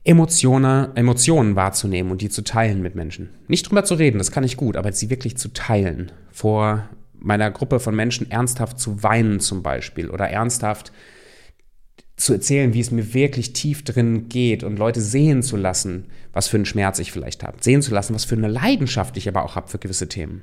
Emotionen, 0.05 0.95
Emotionen 0.97 1.57
wahrzunehmen 1.57 2.13
und 2.13 2.21
die 2.21 2.29
zu 2.29 2.43
teilen 2.45 2.81
mit 2.81 2.95
Menschen. 2.95 3.31
Nicht 3.49 3.69
drüber 3.69 3.85
zu 3.85 3.95
reden, 3.95 4.19
das 4.19 4.31
kann 4.31 4.45
ich 4.45 4.57
gut, 4.57 4.77
aber 4.77 4.93
sie 4.93 5.11
wirklich 5.11 5.37
zu 5.37 5.49
teilen. 5.53 6.13
Vor 6.31 6.89
meiner 7.19 7.51
Gruppe 7.51 7.81
von 7.81 7.97
Menschen 7.97 8.31
ernsthaft 8.31 8.79
zu 8.79 9.03
weinen 9.03 9.41
zum 9.41 9.63
Beispiel 9.65 10.11
oder 10.11 10.29
ernsthaft 10.29 10.93
zu 12.25 12.33
erzählen, 12.33 12.73
wie 12.73 12.81
es 12.81 12.91
mir 12.91 13.13
wirklich 13.13 13.53
tief 13.53 13.85
drin 13.85 14.31
geht 14.31 14.65
und 14.65 14.79
Leute 14.79 15.03
sehen 15.03 15.43
zu 15.43 15.59
lassen, 15.59 16.07
was 16.33 16.49
für 16.49 16.57
einen 16.57 16.65
Schmerz 16.65 16.99
ich 16.99 17.13
vielleicht 17.13 17.45
habe, 17.45 17.59
sehen 17.61 17.83
zu 17.83 17.93
lassen, 17.93 18.15
was 18.15 18.25
für 18.25 18.35
eine 18.35 18.49
Leidenschaft 18.49 19.19
ich 19.19 19.29
aber 19.29 19.45
auch 19.45 19.57
habe 19.57 19.69
für 19.69 19.79
gewisse 19.79 20.09
Themen. 20.09 20.43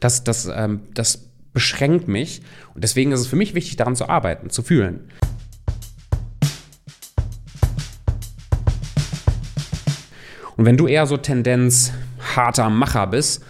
Das, 0.00 0.24
das, 0.24 0.50
ähm, 0.52 0.80
das 0.92 1.28
beschränkt 1.52 2.08
mich 2.08 2.42
und 2.74 2.82
deswegen 2.82 3.12
ist 3.12 3.20
es 3.20 3.28
für 3.28 3.36
mich 3.36 3.54
wichtig, 3.54 3.76
daran 3.76 3.94
zu 3.94 4.08
arbeiten, 4.08 4.50
zu 4.50 4.64
fühlen. 4.64 5.08
Und 10.56 10.64
wenn 10.64 10.76
du 10.76 10.88
eher 10.88 11.06
so 11.06 11.16
Tendenz 11.16 11.92
harter 12.34 12.68
Macher 12.68 13.06
bist, 13.06 13.44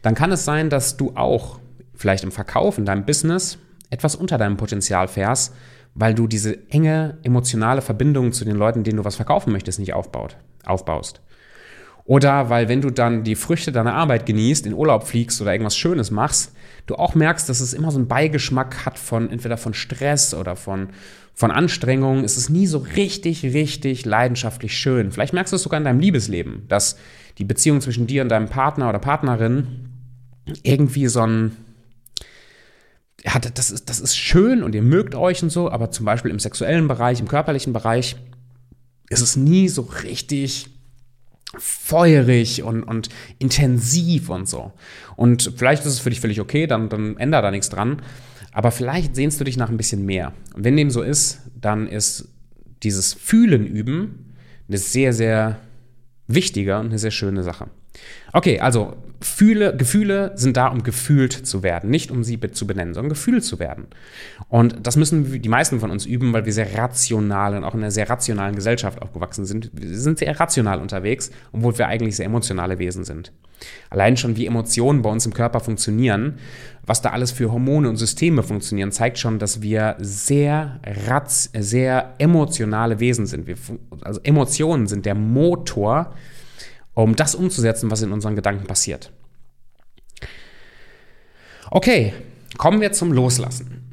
dann 0.00 0.14
kann 0.14 0.32
es 0.32 0.46
sein, 0.46 0.70
dass 0.70 0.96
du 0.96 1.12
auch 1.16 1.60
vielleicht 1.94 2.24
im 2.24 2.32
Verkauf, 2.32 2.78
in 2.78 2.86
deinem 2.86 3.04
Business 3.04 3.58
etwas 3.90 4.16
unter 4.16 4.38
deinem 4.38 4.56
Potenzial 4.56 5.06
fährst, 5.06 5.52
weil 5.94 6.14
du 6.14 6.26
diese 6.26 6.70
enge 6.70 7.18
emotionale 7.22 7.82
Verbindung 7.82 8.32
zu 8.32 8.44
den 8.44 8.56
Leuten, 8.56 8.84
denen 8.84 8.98
du 8.98 9.04
was 9.04 9.16
verkaufen 9.16 9.52
möchtest, 9.52 9.78
nicht 9.78 9.94
aufbaut, 9.94 10.36
aufbaust. 10.64 11.20
Oder 12.08 12.48
weil 12.48 12.68
wenn 12.68 12.80
du 12.80 12.88
dann 12.88 13.22
die 13.22 13.34
Früchte 13.34 13.70
deiner 13.70 13.92
Arbeit 13.92 14.24
genießt, 14.24 14.64
in 14.64 14.72
Urlaub 14.72 15.06
fliegst 15.06 15.42
oder 15.42 15.52
irgendwas 15.52 15.76
Schönes 15.76 16.10
machst, 16.10 16.54
du 16.86 16.94
auch 16.94 17.14
merkst, 17.14 17.46
dass 17.50 17.60
es 17.60 17.74
immer 17.74 17.90
so 17.90 17.98
einen 17.98 18.08
Beigeschmack 18.08 18.86
hat 18.86 18.98
von 18.98 19.28
entweder 19.28 19.58
von 19.58 19.74
Stress 19.74 20.32
oder 20.32 20.56
von, 20.56 20.88
von 21.34 21.50
Anstrengung. 21.50 22.24
Es 22.24 22.38
ist 22.38 22.48
nie 22.48 22.66
so 22.66 22.78
richtig, 22.78 23.44
richtig 23.44 24.06
leidenschaftlich 24.06 24.74
schön. 24.74 25.12
Vielleicht 25.12 25.34
merkst 25.34 25.52
du 25.52 25.56
es 25.56 25.62
sogar 25.62 25.76
in 25.76 25.84
deinem 25.84 26.00
Liebesleben, 26.00 26.64
dass 26.68 26.96
die 27.36 27.44
Beziehung 27.44 27.82
zwischen 27.82 28.06
dir 28.06 28.22
und 28.22 28.30
deinem 28.30 28.48
Partner 28.48 28.88
oder 28.88 29.00
Partnerin 29.00 29.90
irgendwie 30.62 31.08
so 31.08 31.20
ein, 31.20 31.56
ja, 33.28 33.38
das 33.38 33.70
ist, 33.70 33.90
das 33.90 34.00
ist 34.00 34.16
schön 34.16 34.62
und 34.62 34.74
ihr 34.74 34.82
mögt 34.82 35.14
euch 35.14 35.42
und 35.42 35.50
so, 35.50 35.70
aber 35.70 35.90
zum 35.90 36.06
Beispiel 36.06 36.30
im 36.30 36.38
sexuellen 36.38 36.88
Bereich, 36.88 37.20
im 37.20 37.28
körperlichen 37.28 37.72
Bereich 37.72 38.16
ist 39.10 39.20
es 39.20 39.36
nie 39.36 39.68
so 39.68 39.82
richtig 39.82 40.70
feurig 41.58 42.62
und, 42.62 42.82
und 42.84 43.08
intensiv 43.38 44.30
und 44.30 44.48
so. 44.48 44.72
Und 45.16 45.52
vielleicht 45.56 45.84
ist 45.84 45.92
es 45.92 46.00
für 46.00 46.10
dich 46.10 46.20
völlig 46.20 46.40
okay, 46.40 46.66
dann, 46.66 46.88
dann 46.88 47.16
ändert 47.18 47.44
da 47.44 47.50
nichts 47.50 47.68
dran. 47.68 48.02
Aber 48.52 48.70
vielleicht 48.70 49.14
sehnst 49.14 49.40
du 49.40 49.44
dich 49.44 49.56
nach 49.56 49.68
ein 49.68 49.76
bisschen 49.76 50.04
mehr. 50.04 50.32
Und 50.54 50.64
wenn 50.64 50.76
dem 50.76 50.90
so 50.90 51.02
ist, 51.02 51.40
dann 51.54 51.86
ist 51.86 52.28
dieses 52.82 53.12
Fühlen 53.12 53.66
üben 53.66 54.34
eine 54.68 54.78
sehr, 54.78 55.12
sehr 55.12 55.58
wichtige 56.26 56.78
und 56.78 56.86
eine 56.86 56.98
sehr 56.98 57.10
schöne 57.10 57.42
Sache. 57.42 57.68
Okay, 58.32 58.60
also 58.60 58.94
Fühle, 59.20 59.76
Gefühle 59.76 60.30
sind 60.36 60.56
da, 60.56 60.68
um 60.68 60.84
gefühlt 60.84 61.32
zu 61.32 61.64
werden, 61.64 61.90
nicht 61.90 62.12
um 62.12 62.22
sie 62.22 62.38
zu 62.38 62.68
benennen, 62.68 62.94
sondern 62.94 63.08
gefühlt 63.08 63.42
zu 63.42 63.58
werden. 63.58 63.86
Und 64.48 64.86
das 64.86 64.96
müssen 64.96 65.42
die 65.42 65.48
meisten 65.48 65.80
von 65.80 65.90
uns 65.90 66.06
üben, 66.06 66.32
weil 66.32 66.44
wir 66.44 66.52
sehr 66.52 66.78
rational 66.78 67.56
und 67.56 67.64
auch 67.64 67.74
in 67.74 67.80
einer 67.80 67.90
sehr 67.90 68.08
rationalen 68.08 68.54
Gesellschaft 68.54 69.02
aufgewachsen 69.02 69.44
sind. 69.44 69.70
Wir 69.72 69.98
sind 69.98 70.20
sehr 70.20 70.38
rational 70.38 70.80
unterwegs, 70.80 71.32
obwohl 71.52 71.76
wir 71.78 71.88
eigentlich 71.88 72.14
sehr 72.14 72.26
emotionale 72.26 72.78
Wesen 72.78 73.02
sind. 73.02 73.32
Allein 73.90 74.16
schon, 74.16 74.36
wie 74.36 74.46
Emotionen 74.46 75.02
bei 75.02 75.10
uns 75.10 75.26
im 75.26 75.34
Körper 75.34 75.58
funktionieren, 75.58 76.38
was 76.86 77.02
da 77.02 77.10
alles 77.10 77.32
für 77.32 77.50
Hormone 77.50 77.88
und 77.88 77.96
Systeme 77.96 78.44
funktionieren, 78.44 78.92
zeigt 78.92 79.18
schon, 79.18 79.40
dass 79.40 79.62
wir 79.62 79.96
sehr, 79.98 80.78
sehr 81.54 82.14
emotionale 82.18 83.00
Wesen 83.00 83.26
sind. 83.26 83.48
Wir, 83.48 83.56
also 84.02 84.20
Emotionen 84.22 84.86
sind 84.86 85.06
der 85.06 85.16
Motor, 85.16 86.14
um 87.04 87.14
das 87.14 87.34
umzusetzen, 87.34 87.90
was 87.90 88.02
in 88.02 88.12
unseren 88.12 88.34
Gedanken 88.34 88.66
passiert. 88.66 89.12
Okay, 91.70 92.12
kommen 92.56 92.80
wir 92.80 92.92
zum 92.92 93.12
Loslassen. 93.12 93.92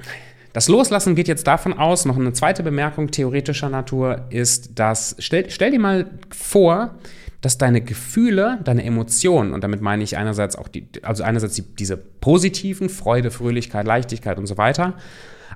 Das 0.53 0.69
Loslassen 0.69 1.15
geht 1.15 1.27
jetzt 1.27 1.45
davon 1.45 1.73
aus, 1.73 2.05
noch 2.05 2.17
eine 2.17 2.33
zweite 2.33 2.63
Bemerkung 2.63 3.11
theoretischer 3.11 3.69
Natur 3.69 4.25
ist, 4.29 4.79
dass, 4.79 5.15
stell, 5.19 5.49
stell 5.49 5.71
dir 5.71 5.79
mal 5.79 6.09
vor, 6.31 6.95
dass 7.41 7.57
deine 7.57 7.81
Gefühle, 7.81 8.59
deine 8.63 8.83
Emotionen, 8.83 9.53
und 9.53 9.63
damit 9.63 9.81
meine 9.81 10.03
ich 10.03 10.17
einerseits 10.17 10.55
auch 10.55 10.69
die, 10.69 10.87
also 11.03 11.23
einerseits 11.23 11.55
die, 11.55 11.63
diese 11.63 11.97
positiven, 11.97 12.89
Freude, 12.89 13.29
Fröhlichkeit, 13.29 13.85
Leichtigkeit 13.85 14.39
und 14.39 14.47
so 14.47 14.57
weiter, 14.57 14.93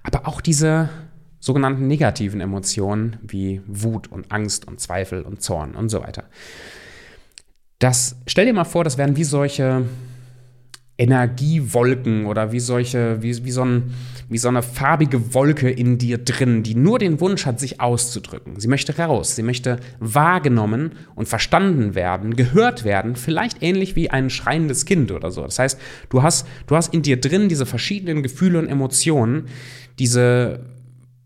aber 0.03 0.27
auch 0.27 0.41
diese 0.41 0.89
sogenannten 1.39 1.87
negativen 1.87 2.41
Emotionen 2.41 3.17
wie 3.23 3.61
Wut 3.65 4.11
und 4.11 4.31
Angst 4.31 4.67
und 4.67 4.79
Zweifel 4.81 5.23
und 5.23 5.41
Zorn 5.41 5.73
und 5.73 5.89
so 5.89 6.03
weiter. 6.03 6.25
Das, 7.79 8.17
stell 8.27 8.45
dir 8.45 8.53
mal 8.53 8.65
vor, 8.65 8.83
das 8.83 8.97
wären 8.97 9.15
wie 9.15 9.23
solche 9.23 9.85
Energiewolken 10.99 12.25
oder 12.25 12.51
wie 12.51 12.59
solche, 12.59 13.23
wie, 13.23 13.45
wie, 13.45 13.51
so 13.51 13.63
ein, 13.63 13.93
wie 14.27 14.37
so 14.37 14.49
eine 14.49 14.61
farbige 14.61 15.33
Wolke 15.33 15.69
in 15.69 15.97
dir 15.97 16.17
drin, 16.17 16.61
die 16.61 16.75
nur 16.75 16.99
den 16.99 17.21
Wunsch 17.21 17.45
hat, 17.45 17.57
sich 17.57 17.79
auszudrücken. 17.79 18.59
Sie 18.59 18.67
möchte 18.67 18.97
raus, 18.97 19.37
sie 19.37 19.43
möchte 19.43 19.79
wahrgenommen 19.99 20.91
und 21.15 21.29
verstanden 21.29 21.95
werden, 21.95 22.35
gehört 22.35 22.83
werden, 22.83 23.15
vielleicht 23.15 23.63
ähnlich 23.63 23.95
wie 23.95 24.09
ein 24.09 24.29
schreiendes 24.29 24.83
Kind 24.83 25.13
oder 25.13 25.31
so. 25.31 25.41
Das 25.43 25.57
heißt, 25.57 25.79
du 26.09 26.21
hast, 26.21 26.45
du 26.67 26.75
hast 26.75 26.93
in 26.93 27.01
dir 27.01 27.21
drin 27.21 27.47
diese 27.47 27.65
verschiedenen 27.65 28.21
Gefühle 28.21 28.59
und 28.59 28.67
Emotionen, 28.67 29.47
diese 29.99 30.65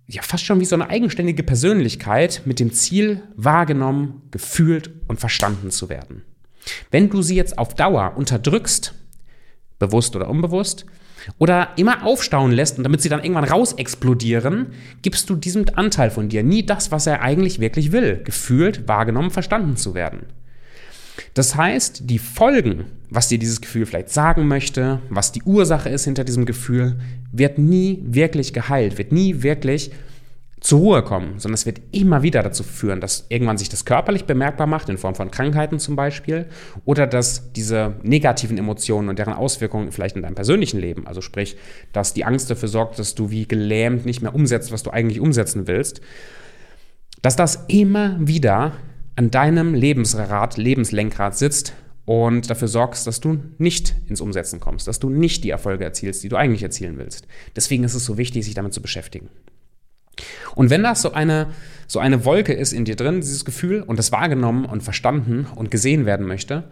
ja 0.05 0.21
fast 0.21 0.45
schon 0.45 0.59
wie 0.59 0.65
so 0.65 0.75
eine 0.75 0.89
eigenständige 0.89 1.41
Persönlichkeit 1.41 2.43
mit 2.45 2.59
dem 2.59 2.71
Ziel, 2.73 3.23
wahrgenommen, 3.35 4.21
gefühlt 4.29 4.91
und 5.07 5.19
verstanden 5.19 5.71
zu 5.71 5.89
werden. 5.89 6.21
Wenn 6.91 7.09
du 7.09 7.21
sie 7.21 7.35
jetzt 7.35 7.57
auf 7.57 7.73
Dauer 7.75 8.13
unterdrückst, 8.15 8.93
bewusst 9.79 10.15
oder 10.15 10.29
unbewusst, 10.29 10.85
oder 11.37 11.69
immer 11.77 12.05
aufstauen 12.05 12.51
lässt 12.51 12.77
und 12.77 12.83
damit 12.83 13.01
sie 13.01 13.09
dann 13.09 13.23
irgendwann 13.23 13.45
raus 13.45 13.73
explodieren, 13.73 14.67
gibst 15.01 15.29
du 15.29 15.35
diesem 15.35 15.65
Anteil 15.73 16.09
von 16.11 16.29
dir 16.29 16.43
nie 16.43 16.65
das, 16.65 16.91
was 16.91 17.07
er 17.07 17.21
eigentlich 17.21 17.59
wirklich 17.59 17.91
will, 17.91 18.21
gefühlt, 18.23 18.87
wahrgenommen, 18.87 19.31
verstanden 19.31 19.77
zu 19.77 19.93
werden. 19.93 20.25
Das 21.33 21.55
heißt, 21.55 22.09
die 22.09 22.19
Folgen, 22.19 22.85
was 23.09 23.27
dir 23.27 23.37
dieses 23.37 23.61
Gefühl 23.61 23.85
vielleicht 23.85 24.09
sagen 24.09 24.47
möchte, 24.47 24.99
was 25.09 25.31
die 25.31 25.43
Ursache 25.43 25.89
ist 25.89 26.05
hinter 26.05 26.23
diesem 26.23 26.45
Gefühl, 26.45 26.99
wird 27.31 27.57
nie 27.57 28.01
wirklich 28.03 28.53
geheilt, 28.53 28.97
wird 28.97 29.11
nie 29.11 29.43
wirklich 29.43 29.91
zur 30.63 30.79
Ruhe 30.79 31.03
kommen, 31.03 31.39
sondern 31.39 31.55
es 31.55 31.65
wird 31.65 31.81
immer 31.91 32.23
wieder 32.23 32.41
dazu 32.41 32.63
führen, 32.63 33.01
dass 33.01 33.25
irgendwann 33.27 33.57
sich 33.57 33.67
das 33.67 33.83
körperlich 33.83 34.23
bemerkbar 34.23 34.65
macht, 34.65 34.87
in 34.87 34.97
Form 34.97 35.13
von 35.13 35.29
Krankheiten 35.29 35.77
zum 35.77 35.97
Beispiel, 35.97 36.47
oder 36.85 37.05
dass 37.05 37.51
diese 37.51 37.95
negativen 38.01 38.57
Emotionen 38.57 39.09
und 39.09 39.19
deren 39.19 39.33
Auswirkungen 39.33 39.91
vielleicht 39.91 40.15
in 40.15 40.21
deinem 40.21 40.35
persönlichen 40.35 40.79
Leben, 40.79 41.05
also 41.05 41.19
sprich, 41.19 41.57
dass 41.91 42.13
die 42.13 42.23
Angst 42.23 42.49
dafür 42.49 42.69
sorgt, 42.69 42.97
dass 42.97 43.13
du 43.13 43.29
wie 43.29 43.45
gelähmt 43.45 44.05
nicht 44.05 44.21
mehr 44.21 44.33
umsetzt, 44.33 44.71
was 44.71 44.83
du 44.83 44.91
eigentlich 44.91 45.19
umsetzen 45.19 45.67
willst, 45.67 45.99
dass 47.21 47.35
das 47.35 47.65
immer 47.67 48.15
wieder 48.21 48.71
an 49.17 49.31
deinem 49.31 49.73
Lebensrad, 49.73 50.55
Lebenslenkrad 50.55 51.37
sitzt 51.37 51.73
und 52.05 52.49
dafür 52.49 52.69
sorgst, 52.69 53.05
dass 53.05 53.19
du 53.19 53.39
nicht 53.57 53.95
ins 54.07 54.21
Umsetzen 54.21 54.61
kommst, 54.61 54.87
dass 54.87 54.99
du 54.99 55.09
nicht 55.09 55.43
die 55.43 55.49
Erfolge 55.49 55.83
erzielst, 55.83 56.23
die 56.23 56.29
du 56.29 56.37
eigentlich 56.37 56.63
erzielen 56.63 56.97
willst. 56.97 57.27
Deswegen 57.53 57.83
ist 57.83 57.95
es 57.95 58.05
so 58.05 58.17
wichtig, 58.17 58.45
sich 58.45 58.53
damit 58.53 58.73
zu 58.73 58.81
beschäftigen. 58.81 59.27
Und 60.55 60.69
wenn 60.69 60.83
das 60.83 61.01
so 61.01 61.13
eine, 61.13 61.47
so 61.87 61.99
eine 61.99 62.25
Wolke 62.25 62.53
ist 62.53 62.73
in 62.73 62.85
dir 62.85 62.95
drin, 62.95 63.21
dieses 63.21 63.45
Gefühl, 63.45 63.81
und 63.81 63.97
das 63.99 64.11
wahrgenommen 64.11 64.65
und 64.65 64.83
verstanden 64.83 65.47
und 65.55 65.71
gesehen 65.71 66.05
werden 66.05 66.27
möchte, 66.27 66.65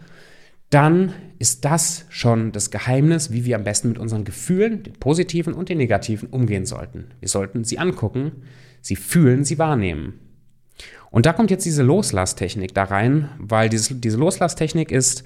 dann 0.70 1.14
ist 1.38 1.66
das 1.66 2.06
schon 2.10 2.54
das 2.54 2.72
Geheimnis, 2.72 3.32
wie 3.32 3.46
wir 3.46 3.58
am 3.58 3.64
besten 3.64 3.90
mit 3.90 3.98
unseren 3.98 4.24
Gefühlen, 4.24 4.84
den 4.84 4.94
positiven 4.94 5.54
und 5.54 5.70
den 5.70 5.78
negativen, 5.78 6.30
umgehen 6.30 6.66
sollten. 6.66 7.08
Wir 7.20 7.28
sollten 7.28 7.64
sie 7.66 7.78
angucken, 7.78 8.44
sie 8.80 8.96
fühlen, 8.96 9.44
sie 9.44 9.60
wahrnehmen. 9.60 10.20
Und 11.10 11.26
da 11.26 11.34
kommt 11.34 11.52
jetzt 11.52 11.66
diese 11.66 11.84
Loslasstechnik 11.84 12.74
da 12.74 12.86
rein, 12.86 13.30
weil 13.38 13.68
dieses, 13.68 14.00
diese 14.00 14.18
Loslasstechnik 14.18 14.92
ist 14.92 15.24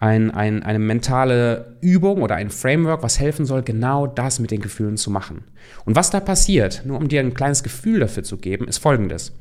ein, 0.00 0.30
ein, 0.30 0.62
eine 0.62 0.78
mentale 0.78 1.76
Übung 1.82 2.22
oder 2.22 2.34
ein 2.34 2.48
Framework, 2.48 3.02
was 3.02 3.20
helfen 3.20 3.44
soll, 3.44 3.62
genau 3.62 4.06
das 4.06 4.40
mit 4.40 4.50
den 4.50 4.62
Gefühlen 4.62 4.96
zu 4.96 5.10
machen. 5.10 5.44
Und 5.84 5.94
was 5.94 6.10
da 6.10 6.20
passiert, 6.20 6.82
nur 6.86 6.98
um 6.98 7.08
dir 7.08 7.20
ein 7.20 7.34
kleines 7.34 7.62
Gefühl 7.62 8.00
dafür 8.00 8.22
zu 8.22 8.38
geben, 8.38 8.66
ist 8.66 8.78
folgendes. 8.78 9.32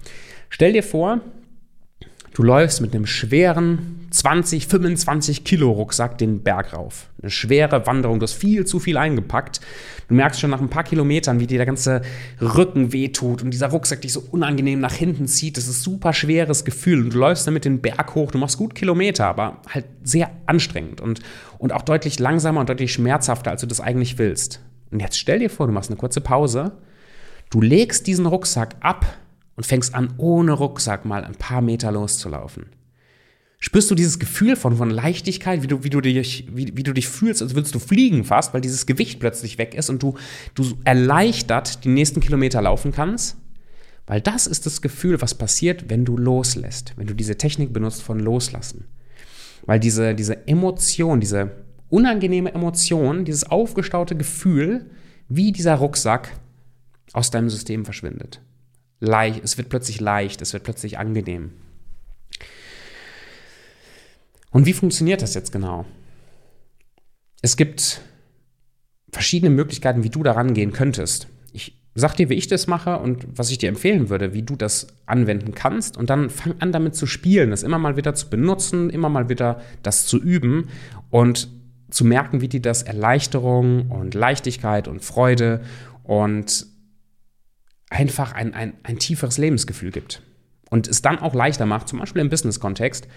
Stell 0.50 0.74
dir 0.74 0.84
vor, 0.84 1.22
Du 2.40 2.46
läufst 2.46 2.80
mit 2.80 2.96
einem 2.96 3.06
schweren 3.06 4.08
20, 4.12 4.68
25 4.68 5.44
Kilo 5.44 5.72
Rucksack 5.72 6.18
den 6.18 6.42
Berg 6.42 6.72
rauf. 6.72 7.10
Eine 7.22 7.32
schwere 7.32 7.86
Wanderung, 7.86 8.20
du 8.20 8.24
hast 8.24 8.32
viel 8.32 8.66
zu 8.66 8.80
viel 8.80 8.96
eingepackt. 8.96 9.60
Du 10.08 10.14
merkst 10.14 10.40
schon 10.40 10.50
nach 10.50 10.62
ein 10.62 10.70
paar 10.70 10.86
Kilometern, 10.86 11.42
wie 11.42 11.48
dir 11.48 11.58
der 11.58 11.66
ganze 11.66 12.02
Rücken 12.40 12.94
wehtut 12.94 13.44
und 13.44 13.52
dieser 13.52 13.68
Rucksack 13.68 14.04
dich 14.04 14.14
so 14.14 14.24
unangenehm 14.32 14.80
nach 14.80 14.94
hinten 14.94 15.28
zieht. 15.28 15.58
Das 15.58 15.68
ist 15.68 15.82
ein 15.82 15.84
super 15.84 16.14
schweres 16.14 16.64
Gefühl. 16.64 17.04
Und 17.04 17.14
du 17.14 17.18
läufst 17.18 17.46
damit 17.46 17.66
den 17.66 17.82
Berg 17.82 18.16
hoch, 18.16 18.32
du 18.32 18.38
machst 18.38 18.58
gut 18.58 18.74
Kilometer, 18.74 19.26
aber 19.26 19.62
halt 19.68 19.84
sehr 20.06 20.32
anstrengend 20.46 21.02
und, 21.02 21.20
und 21.58 21.74
auch 21.74 21.82
deutlich 21.82 22.20
langsamer 22.20 22.62
und 22.62 22.70
deutlich 22.70 22.94
schmerzhafter, 22.94 23.52
als 23.52 23.60
du 23.60 23.68
das 23.68 23.82
eigentlich 23.82 24.18
willst. 24.18 24.62
Und 24.92 25.02
jetzt 25.02 25.20
stell 25.20 25.40
dir 25.40 25.50
vor, 25.50 25.68
du 25.68 25.74
machst 25.74 25.90
eine 25.90 25.98
kurze 25.98 26.22
Pause, 26.22 26.72
du 27.50 27.60
legst 27.60 28.08
diesen 28.08 28.26
Rucksack 28.26 28.78
ab 28.80 29.06
und 29.60 29.66
fängst 29.66 29.94
an, 29.94 30.14
ohne 30.16 30.54
Rucksack 30.54 31.04
mal 31.04 31.26
ein 31.26 31.36
paar 31.36 31.60
Meter 31.60 31.92
loszulaufen. 31.92 32.68
Spürst 33.60 33.92
du 33.92 33.96
dieses 33.96 34.18
Gefühl 34.18 34.56
von, 34.56 34.78
von 34.78 34.90
Leichtigkeit, 34.90 35.62
wie 35.62 35.68
du, 35.68 35.84
wie, 35.84 35.90
du 35.90 36.00
dich, 36.00 36.48
wie, 36.50 36.78
wie 36.78 36.84
du 36.84 36.94
dich 36.94 37.10
fühlst, 37.10 37.42
als 37.42 37.56
würdest 37.56 37.76
du 37.76 37.80
fliegen 37.80 38.24
fast, 38.24 38.54
weil 38.54 38.62
dieses 38.62 38.86
Gewicht 38.86 39.20
plötzlich 39.20 39.58
weg 39.58 39.76
ist 39.76 39.90
und 39.90 40.02
du, 40.02 40.16
du 40.56 40.78
erleichtert 40.86 41.84
die 41.84 41.90
nächsten 41.90 42.22
Kilometer 42.22 42.62
laufen 42.62 42.94
kannst? 42.94 43.36
Weil 44.08 44.22
das 44.22 44.48
ist 44.48 44.66
das 44.66 44.82
Gefühl, 44.82 45.22
was 45.22 45.36
passiert, 45.36 45.90
wenn 45.90 46.06
du 46.06 46.16
loslässt, 46.16 46.94
wenn 46.96 47.08
du 47.08 47.14
diese 47.14 47.38
Technik 47.38 47.74
benutzt 47.74 48.02
von 48.02 48.18
Loslassen. 48.22 48.86
Weil 49.66 49.82
diese, 49.82 50.16
diese 50.16 50.48
Emotion, 50.48 51.20
diese 51.20 51.52
unangenehme 51.90 52.54
Emotion, 52.54 53.26
dieses 53.26 53.44
aufgestaute 53.44 54.16
Gefühl, 54.16 54.90
wie 55.28 55.52
dieser 55.52 55.76
Rucksack 55.76 56.32
aus 57.12 57.30
deinem 57.30 57.50
System 57.50 57.84
verschwindet 57.84 58.40
leicht, 59.00 59.44
es 59.44 59.58
wird 59.58 59.70
plötzlich 59.70 60.00
leicht, 60.00 60.42
es 60.42 60.54
wird 60.54 60.64
plötzlich 60.64 60.98
angenehm. 60.98 61.52
Und 64.52 64.66
wie 64.66 64.74
funktioniert 64.74 65.22
das 65.22 65.36
jetzt 65.36 65.52
genau? 65.52 65.86
Es 67.42 67.56
gibt 67.56 68.02
verschiedene 69.12 69.50
Möglichkeiten, 69.50 70.04
wie 70.04 70.10
du 70.10 70.24
daran 70.24 70.54
gehen 70.54 70.72
könntest. 70.72 71.28
Ich 71.54 71.80
sag 71.96 72.16
dir, 72.16 72.30
wie 72.30 72.36
ich 72.36 72.48
das 72.48 72.68
mache 72.68 72.98
und 72.98 73.26
was 73.36 73.52
ich 73.52 73.58
dir 73.58 73.70
empfehlen 73.70 74.10
würde, 74.10 74.34
wie 74.34 74.44
du 74.44 74.56
das 74.56 74.88
anwenden 75.06 75.54
kannst. 75.54 75.98
Und 75.98 76.10
dann 76.10 76.30
fang 76.30 76.56
an, 76.60 76.72
damit 76.72 76.96
zu 76.96 77.06
spielen, 77.06 77.52
das 77.52 77.64
immer 77.64 77.80
mal 77.80 77.98
wieder 77.98 78.16
zu 78.16 78.30
benutzen, 78.30 78.90
immer 78.90 79.10
mal 79.10 79.30
wieder 79.30 79.62
das 79.84 80.06
zu 80.06 80.18
üben 80.18 80.70
und 81.10 81.50
zu 81.90 82.06
merken, 82.06 82.42
wie 82.42 82.48
dir 82.48 82.62
das 82.62 82.84
Erleichterung 82.84 83.90
und 83.90 84.14
Leichtigkeit 84.14 84.88
und 84.88 85.04
Freude 85.04 85.62
und 86.04 86.68
einfach 87.90 88.34
ein, 88.34 88.54
ein, 88.54 88.74
ein 88.84 89.00
tieferes 89.00 89.38
Lebensgefühl 89.38 89.92
gibt. 89.92 90.22
Und 90.70 90.88
es 90.88 91.02
dann 91.02 91.20
auch 91.20 91.34
leichter 91.34 91.66
macht, 91.66 91.88
zum 91.88 92.00
Beispiel 92.00 92.22
im 92.22 92.30
Business-Kontext, 92.30 93.08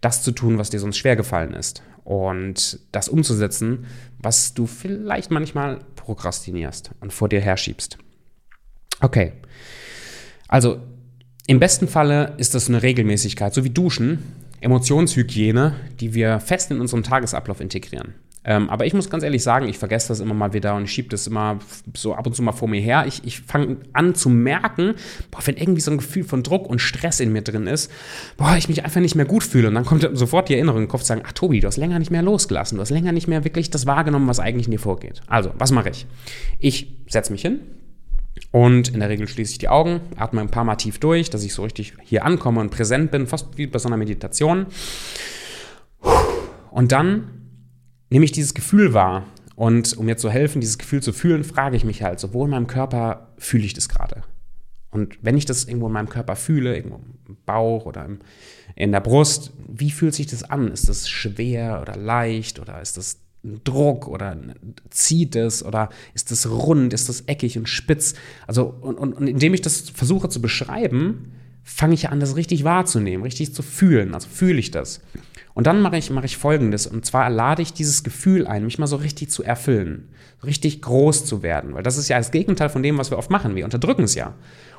das 0.00 0.22
zu 0.22 0.32
tun, 0.32 0.58
was 0.58 0.70
dir 0.70 0.80
sonst 0.80 0.96
schwer 0.96 1.16
gefallen 1.16 1.52
ist. 1.52 1.82
Und 2.04 2.80
das 2.92 3.08
umzusetzen, 3.08 3.86
was 4.18 4.54
du 4.54 4.66
vielleicht 4.66 5.30
manchmal 5.30 5.80
prokrastinierst 5.96 6.92
und 7.00 7.12
vor 7.12 7.28
dir 7.28 7.40
herschiebst. 7.40 7.98
Okay. 9.00 9.32
Also, 10.48 10.80
im 11.46 11.60
besten 11.60 11.88
Falle 11.88 12.34
ist 12.38 12.54
das 12.54 12.68
eine 12.68 12.82
Regelmäßigkeit, 12.82 13.52
so 13.52 13.64
wie 13.64 13.70
Duschen, 13.70 14.22
Emotionshygiene, 14.60 15.74
die 16.00 16.14
wir 16.14 16.40
fest 16.40 16.70
in 16.70 16.80
unserem 16.80 17.02
Tagesablauf 17.02 17.60
integrieren. 17.60 18.14
Ähm, 18.46 18.70
aber 18.70 18.86
ich 18.86 18.94
muss 18.94 19.10
ganz 19.10 19.24
ehrlich 19.24 19.42
sagen, 19.42 19.68
ich 19.68 19.76
vergesse 19.76 20.08
das 20.08 20.20
immer 20.20 20.32
mal 20.32 20.52
wieder 20.52 20.76
und 20.76 20.88
schiebe 20.88 21.08
das 21.08 21.26
immer 21.26 21.58
so 21.94 22.14
ab 22.14 22.26
und 22.26 22.34
zu 22.34 22.42
mal 22.42 22.52
vor 22.52 22.68
mir 22.68 22.80
her. 22.80 23.04
Ich, 23.08 23.24
ich 23.24 23.40
fange 23.40 23.78
an 23.92 24.14
zu 24.14 24.30
merken, 24.30 24.94
boah, 25.32 25.40
wenn 25.44 25.56
irgendwie 25.56 25.80
so 25.80 25.90
ein 25.90 25.98
Gefühl 25.98 26.22
von 26.22 26.44
Druck 26.44 26.68
und 26.68 26.80
Stress 26.80 27.18
in 27.18 27.32
mir 27.32 27.42
drin 27.42 27.66
ist, 27.66 27.90
boah, 28.36 28.56
ich 28.56 28.68
mich 28.68 28.84
einfach 28.84 29.00
nicht 29.00 29.16
mehr 29.16 29.26
gut 29.26 29.42
fühle. 29.42 29.66
Und 29.66 29.74
dann 29.74 29.84
kommt 29.84 30.08
sofort 30.12 30.48
die 30.48 30.54
Erinnerung 30.54 30.82
im 30.82 30.88
Kopf 30.88 31.00
zu 31.00 31.08
sagen, 31.08 31.22
ach 31.26 31.32
Tobi, 31.32 31.58
du 31.58 31.66
hast 31.66 31.76
länger 31.76 31.98
nicht 31.98 32.12
mehr 32.12 32.22
losgelassen, 32.22 32.76
du 32.76 32.82
hast 32.82 32.90
länger 32.90 33.10
nicht 33.10 33.26
mehr 33.26 33.42
wirklich 33.42 33.70
das 33.70 33.84
wahrgenommen, 33.84 34.28
was 34.28 34.38
eigentlich 34.38 34.66
in 34.66 34.72
dir 34.72 34.78
vorgeht. 34.78 35.22
Also, 35.26 35.50
was 35.58 35.72
mache 35.72 35.90
ich? 35.90 36.06
Ich 36.60 36.94
setze 37.08 37.32
mich 37.32 37.42
hin, 37.42 37.58
und 38.52 38.88
in 38.88 39.00
der 39.00 39.08
Regel 39.08 39.26
schließe 39.26 39.52
ich 39.52 39.58
die 39.58 39.68
Augen, 39.68 40.00
atme 40.16 40.40
ein 40.40 40.50
paar 40.50 40.64
Mal 40.64 40.76
tief 40.76 40.98
durch, 40.98 41.30
dass 41.30 41.42
ich 41.42 41.54
so 41.54 41.62
richtig 41.62 41.94
hier 42.02 42.24
ankomme 42.24 42.60
und 42.60 42.70
präsent 42.70 43.10
bin, 43.10 43.26
fast 43.26 43.56
wie 43.56 43.66
bei 43.66 43.78
so 43.78 43.88
einer 43.88 43.96
Meditation. 43.96 44.66
Und 46.70 46.92
dann 46.92 47.45
nehme 48.10 48.24
ich 48.24 48.32
dieses 48.32 48.54
Gefühl 48.54 48.94
wahr. 48.94 49.26
Und 49.54 49.96
um 49.96 50.06
mir 50.06 50.16
zu 50.16 50.30
helfen, 50.30 50.60
dieses 50.60 50.78
Gefühl 50.78 51.02
zu 51.02 51.12
fühlen, 51.12 51.42
frage 51.42 51.76
ich 51.76 51.84
mich 51.84 52.02
halt, 52.02 52.20
so 52.20 52.34
wo 52.34 52.44
in 52.44 52.50
meinem 52.50 52.66
Körper 52.66 53.28
fühle 53.38 53.64
ich 53.64 53.72
das 53.72 53.88
gerade? 53.88 54.22
Und 54.90 55.18
wenn 55.22 55.36
ich 55.36 55.46
das 55.46 55.64
irgendwo 55.64 55.86
in 55.86 55.92
meinem 55.92 56.08
Körper 56.08 56.36
fühle, 56.36 56.76
irgendwo 56.76 57.00
im 57.28 57.36
Bauch 57.46 57.86
oder 57.86 58.04
im, 58.04 58.18
in 58.74 58.92
der 58.92 59.00
Brust, 59.00 59.52
wie 59.68 59.90
fühlt 59.90 60.14
sich 60.14 60.26
das 60.26 60.42
an? 60.42 60.70
Ist 60.70 60.88
das 60.88 61.08
schwer 61.08 61.80
oder 61.82 61.96
leicht 61.96 62.60
oder 62.60 62.80
ist 62.80 62.96
das 62.96 63.18
ein 63.44 63.60
Druck 63.64 64.08
oder 64.08 64.36
zieht 64.90 65.36
es 65.36 65.64
oder 65.64 65.88
ist 66.14 66.30
das 66.30 66.48
rund, 66.48 66.92
ist 66.92 67.08
das 67.08 67.22
eckig 67.22 67.58
und 67.58 67.68
spitz? 67.68 68.14
Also, 68.46 68.74
und, 68.80 68.96
und, 68.96 69.14
und 69.14 69.26
indem 69.26 69.54
ich 69.54 69.62
das 69.62 69.90
versuche 69.90 70.28
zu 70.28 70.40
beschreiben, 70.40 71.32
fange 71.62 71.94
ich 71.94 72.08
an, 72.10 72.20
das 72.20 72.36
richtig 72.36 72.64
wahrzunehmen, 72.64 73.22
richtig 73.24 73.54
zu 73.54 73.62
fühlen. 73.62 74.14
Also 74.14 74.28
fühle 74.28 74.58
ich 74.58 74.70
das. 74.70 75.00
Und 75.56 75.66
dann 75.66 75.80
mache 75.80 75.96
ich, 75.96 76.10
mache 76.10 76.26
ich 76.26 76.36
Folgendes. 76.36 76.86
Und 76.86 77.06
zwar 77.06 77.30
lade 77.30 77.62
ich 77.62 77.72
dieses 77.72 78.04
Gefühl 78.04 78.46
ein, 78.46 78.66
mich 78.66 78.78
mal 78.78 78.86
so 78.86 78.96
richtig 78.96 79.30
zu 79.30 79.42
erfüllen. 79.42 80.10
richtig 80.44 80.82
groß 80.82 81.24
zu 81.24 81.42
werden. 81.42 81.72
Weil 81.74 81.82
das 81.82 81.96
ist 81.96 82.08
ja 82.08 82.18
das 82.18 82.30
Gegenteil 82.30 82.68
von 82.68 82.82
dem, 82.82 82.98
was 82.98 83.10
wir 83.10 83.16
oft 83.16 83.30
machen. 83.30 83.56
Wir 83.56 83.64
unterdrücken 83.64 84.02
es 84.02 84.14
ja. 84.14 84.34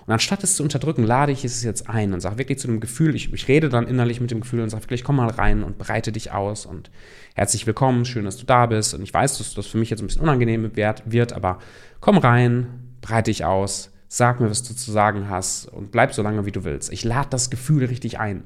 Und 0.06 0.14
anstatt 0.14 0.44
es 0.44 0.56
zu 0.56 0.62
unterdrücken, 0.62 1.04
lade 1.04 1.32
ich 1.32 1.44
es 1.44 1.64
jetzt 1.64 1.90
ein 1.90 2.14
und 2.14 2.20
sage 2.20 2.38
wirklich 2.38 2.60
zu 2.60 2.68
dem 2.68 2.80
Gefühl, 2.80 3.16
ich, 3.16 3.34
ich 3.34 3.48
rede 3.48 3.70
dann 3.70 3.88
innerlich 3.88 4.22
mit 4.22 4.30
dem 4.30 4.42
Gefühl 4.42 4.62
und 4.62 4.70
sage 4.70 4.84
wirklich, 4.84 5.04
komm 5.04 5.16
mal 5.16 5.30
rein 5.30 5.64
und 5.64 5.80
breite 5.80 6.12
dich 6.12 6.32
aus 6.32 6.68
und 6.68 6.92
herzlich 7.34 7.66
willkommen, 7.66 8.06
schön, 8.06 8.26
dass 8.26 8.38
du 8.38 8.46
da 8.46 8.68
bist. 8.68 8.94
Und 8.94 9.02
ich 9.02 9.12
weiß, 9.12 9.40
dass 9.40 9.56
das 9.56 9.66
für 9.66 9.80
mich 9.80 9.90
jetzt 9.90 10.02
ein 10.02 10.08
bisschen 10.08 10.22
unangenehm 10.22 10.72
wird, 10.76 11.34
aber 11.34 11.58
komm 12.02 12.20
rein, 12.20 12.68
breite 13.02 13.32
dich 13.32 13.46
aus, 13.46 13.90
sag 14.10 14.40
mir, 14.40 14.52
was 14.52 14.62
du 14.62 14.76
zu 14.76 14.92
sagen 14.92 15.28
hast 15.28 15.66
und 15.70 15.92
bleib 15.92 16.14
so 16.14 16.22
lange, 16.22 16.46
wie 16.46 16.52
du 16.52 16.64
willst. 16.64 16.94
Ich 16.94 17.04
lade 17.04 17.30
das 17.32 17.50
Gefühl 17.50 17.84
richtig 17.86 18.20
ein. 18.20 18.44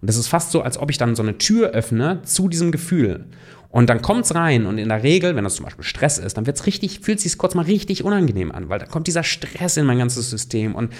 Und 0.00 0.08
das 0.08 0.16
ist 0.16 0.28
fast 0.28 0.52
so, 0.52 0.62
als 0.62 0.78
ob 0.78 0.90
ich 0.90 0.98
dann 0.98 1.16
so 1.16 1.22
eine 1.22 1.38
Tür 1.38 1.70
öffne 1.70 2.22
zu 2.22 2.48
diesem 2.48 2.70
Gefühl. 2.72 3.26
Und 3.70 3.90
dann 3.90 4.00
kommt 4.00 4.24
es 4.24 4.34
rein 4.34 4.64
und 4.64 4.78
in 4.78 4.88
der 4.88 5.02
Regel, 5.02 5.36
wenn 5.36 5.44
das 5.44 5.56
zum 5.56 5.66
Beispiel 5.66 5.84
Stress 5.84 6.18
ist, 6.18 6.36
dann 6.36 6.46
wird's 6.46 6.64
richtig, 6.64 7.00
fühlt 7.00 7.20
sich 7.20 7.36
kurz 7.36 7.54
mal 7.54 7.66
richtig 7.66 8.02
unangenehm 8.02 8.50
an, 8.50 8.70
weil 8.70 8.78
da 8.78 8.86
kommt 8.86 9.06
dieser 9.06 9.24
Stress 9.24 9.76
in 9.76 9.84
mein 9.84 9.98
ganzes 9.98 10.30
System 10.30 10.74
und, 10.74 10.92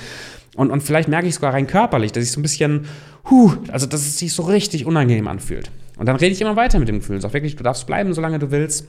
und, 0.54 0.70
und 0.70 0.82
vielleicht 0.82 1.08
merke 1.08 1.28
ich 1.28 1.34
sogar 1.34 1.54
rein 1.54 1.66
körperlich, 1.66 2.12
dass 2.12 2.24
ich 2.24 2.30
so 2.30 2.40
ein 2.40 2.42
bisschen, 2.42 2.84
huh, 3.30 3.54
also 3.68 3.86
dass 3.86 4.02
es 4.02 4.18
sich 4.18 4.34
so 4.34 4.42
richtig 4.42 4.84
unangenehm 4.84 5.28
anfühlt. 5.28 5.70
Und 5.96 6.06
dann 6.06 6.16
rede 6.16 6.32
ich 6.32 6.42
immer 6.42 6.56
weiter 6.56 6.78
mit 6.78 6.88
dem 6.88 6.98
Gefühl 6.98 7.20
sage 7.22 7.34
wirklich, 7.34 7.56
du 7.56 7.64
darfst 7.64 7.86
bleiben, 7.86 8.12
solange 8.12 8.38
du 8.38 8.50
willst. 8.50 8.88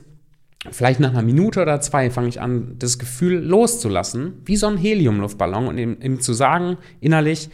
vielleicht 0.70 1.00
nach 1.00 1.10
einer 1.10 1.22
Minute 1.22 1.62
oder 1.62 1.80
zwei 1.80 2.10
fange 2.10 2.28
ich 2.28 2.38
an, 2.38 2.74
das 2.78 2.98
Gefühl 2.98 3.42
loszulassen, 3.42 4.34
wie 4.44 4.56
so 4.56 4.66
ein 4.66 4.76
Heliumluftballon 4.76 5.68
und 5.68 5.78
ihm, 5.78 5.96
ihm 6.02 6.20
zu 6.20 6.34
sagen, 6.34 6.76
innerlich, 7.00 7.48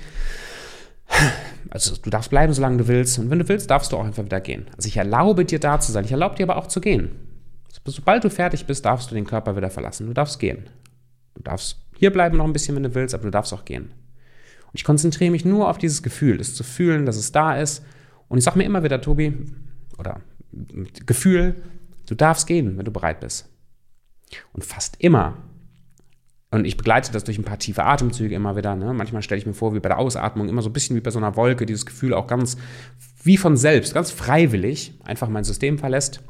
also 1.71 1.97
du 1.97 2.11
darfst 2.11 2.31
bleiben, 2.31 2.53
solange 2.53 2.79
du 2.79 2.89
willst. 2.89 3.19
Und 3.19 3.31
wenn 3.31 3.39
du 3.39 3.49
willst, 3.49 3.71
darfst 3.71 3.93
du 3.93 3.97
auch 3.97 4.05
einfach 4.05 4.25
wieder 4.25 4.41
gehen. 4.41 4.67
Also 4.77 4.89
ich 4.89 4.97
erlaube 4.97 5.45
dir 5.45 5.61
da 5.61 5.81
zu 5.81 5.93
sein. 5.93 6.05
Ich 6.05 6.13
erlaube 6.13 6.37
dir 6.37 6.45
aber 6.45 6.57
auch 6.57 6.67
zu 6.67 6.81
gehen. 6.81 7.11
Sobald 7.85 8.25
du 8.25 8.31
fertig 8.31 8.67
bist, 8.67 8.85
darfst 8.85 9.11
du 9.11 9.15
den 9.15 9.27
Körper 9.27 9.57
wieder 9.57 9.71
verlassen. 9.71 10.07
Du 10.07 10.13
darfst 10.13 10.39
gehen. 10.39 10.69
Du 11.35 11.43
darfst 11.43 11.79
hier 11.97 12.13
bleiben 12.13 12.37
noch 12.37 12.45
ein 12.45 12.53
bisschen, 12.53 12.77
wenn 12.77 12.83
du 12.83 12.95
willst, 12.95 13.15
aber 13.15 13.25
du 13.25 13.31
darfst 13.31 13.53
auch 13.53 13.65
gehen. 13.65 13.85
Und 14.67 14.75
ich 14.75 14.85
konzentriere 14.85 15.31
mich 15.31 15.45
nur 15.45 15.69
auf 15.69 15.79
dieses 15.79 16.03
Gefühl, 16.03 16.41
es 16.41 16.55
zu 16.55 16.65
fühlen, 16.65 17.07
dass 17.07 17.17
es 17.17 17.33
da 17.33 17.57
ist. 17.57 17.85
Und 18.29 18.39
ich 18.39 18.45
sage 18.45 18.59
mir 18.59 18.65
immer 18.65 18.83
wieder, 18.83 19.01
Tobi, 19.01 19.35
oder 19.99 20.21
Gefühl, 21.07 21.57
du 22.07 22.15
darfst 22.15 22.47
gehen, 22.47 22.77
wenn 22.77 22.85
du 22.85 22.91
bereit 22.91 23.21
bist. 23.21 23.49
Und 24.53 24.65
fast 24.65 24.97
immer, 25.01 25.37
und 26.51 26.65
ich 26.65 26.77
begleite 26.77 27.13
das 27.13 27.25
durch 27.25 27.39
ein 27.39 27.45
paar 27.45 27.59
tiefe 27.59 27.85
Atemzüge 27.85 28.35
immer 28.35 28.57
wieder. 28.57 28.77
Ne? 28.77 28.93
Manchmal 28.93 29.23
stelle 29.23 29.41
ich 29.41 29.47
mir 29.47 29.55
vor, 29.55 29.75
wie 29.75 29.81
bei 29.81 29.89
der 29.89 29.99
Ausatmung, 29.99 30.49
immer 30.49 30.63
so 30.63 30.71
ein 30.71 30.73
bisschen 30.73 30.97
wie 30.97 31.01
bei 31.01 31.11
so 31.11 31.19
einer 31.19 31.37
Wolke, 31.37 31.67
dieses 31.67 31.87
Gefühl 31.87 32.15
auch 32.15 32.27
ganz 32.27 32.57
wie 33.23 33.37
von 33.37 33.57
selbst, 33.57 33.95
ganz 33.95 34.11
freiwillig 34.11 34.95
einfach 35.05 35.29
mein 35.29 35.45
System 35.45 35.79
verlässt. 35.79 36.21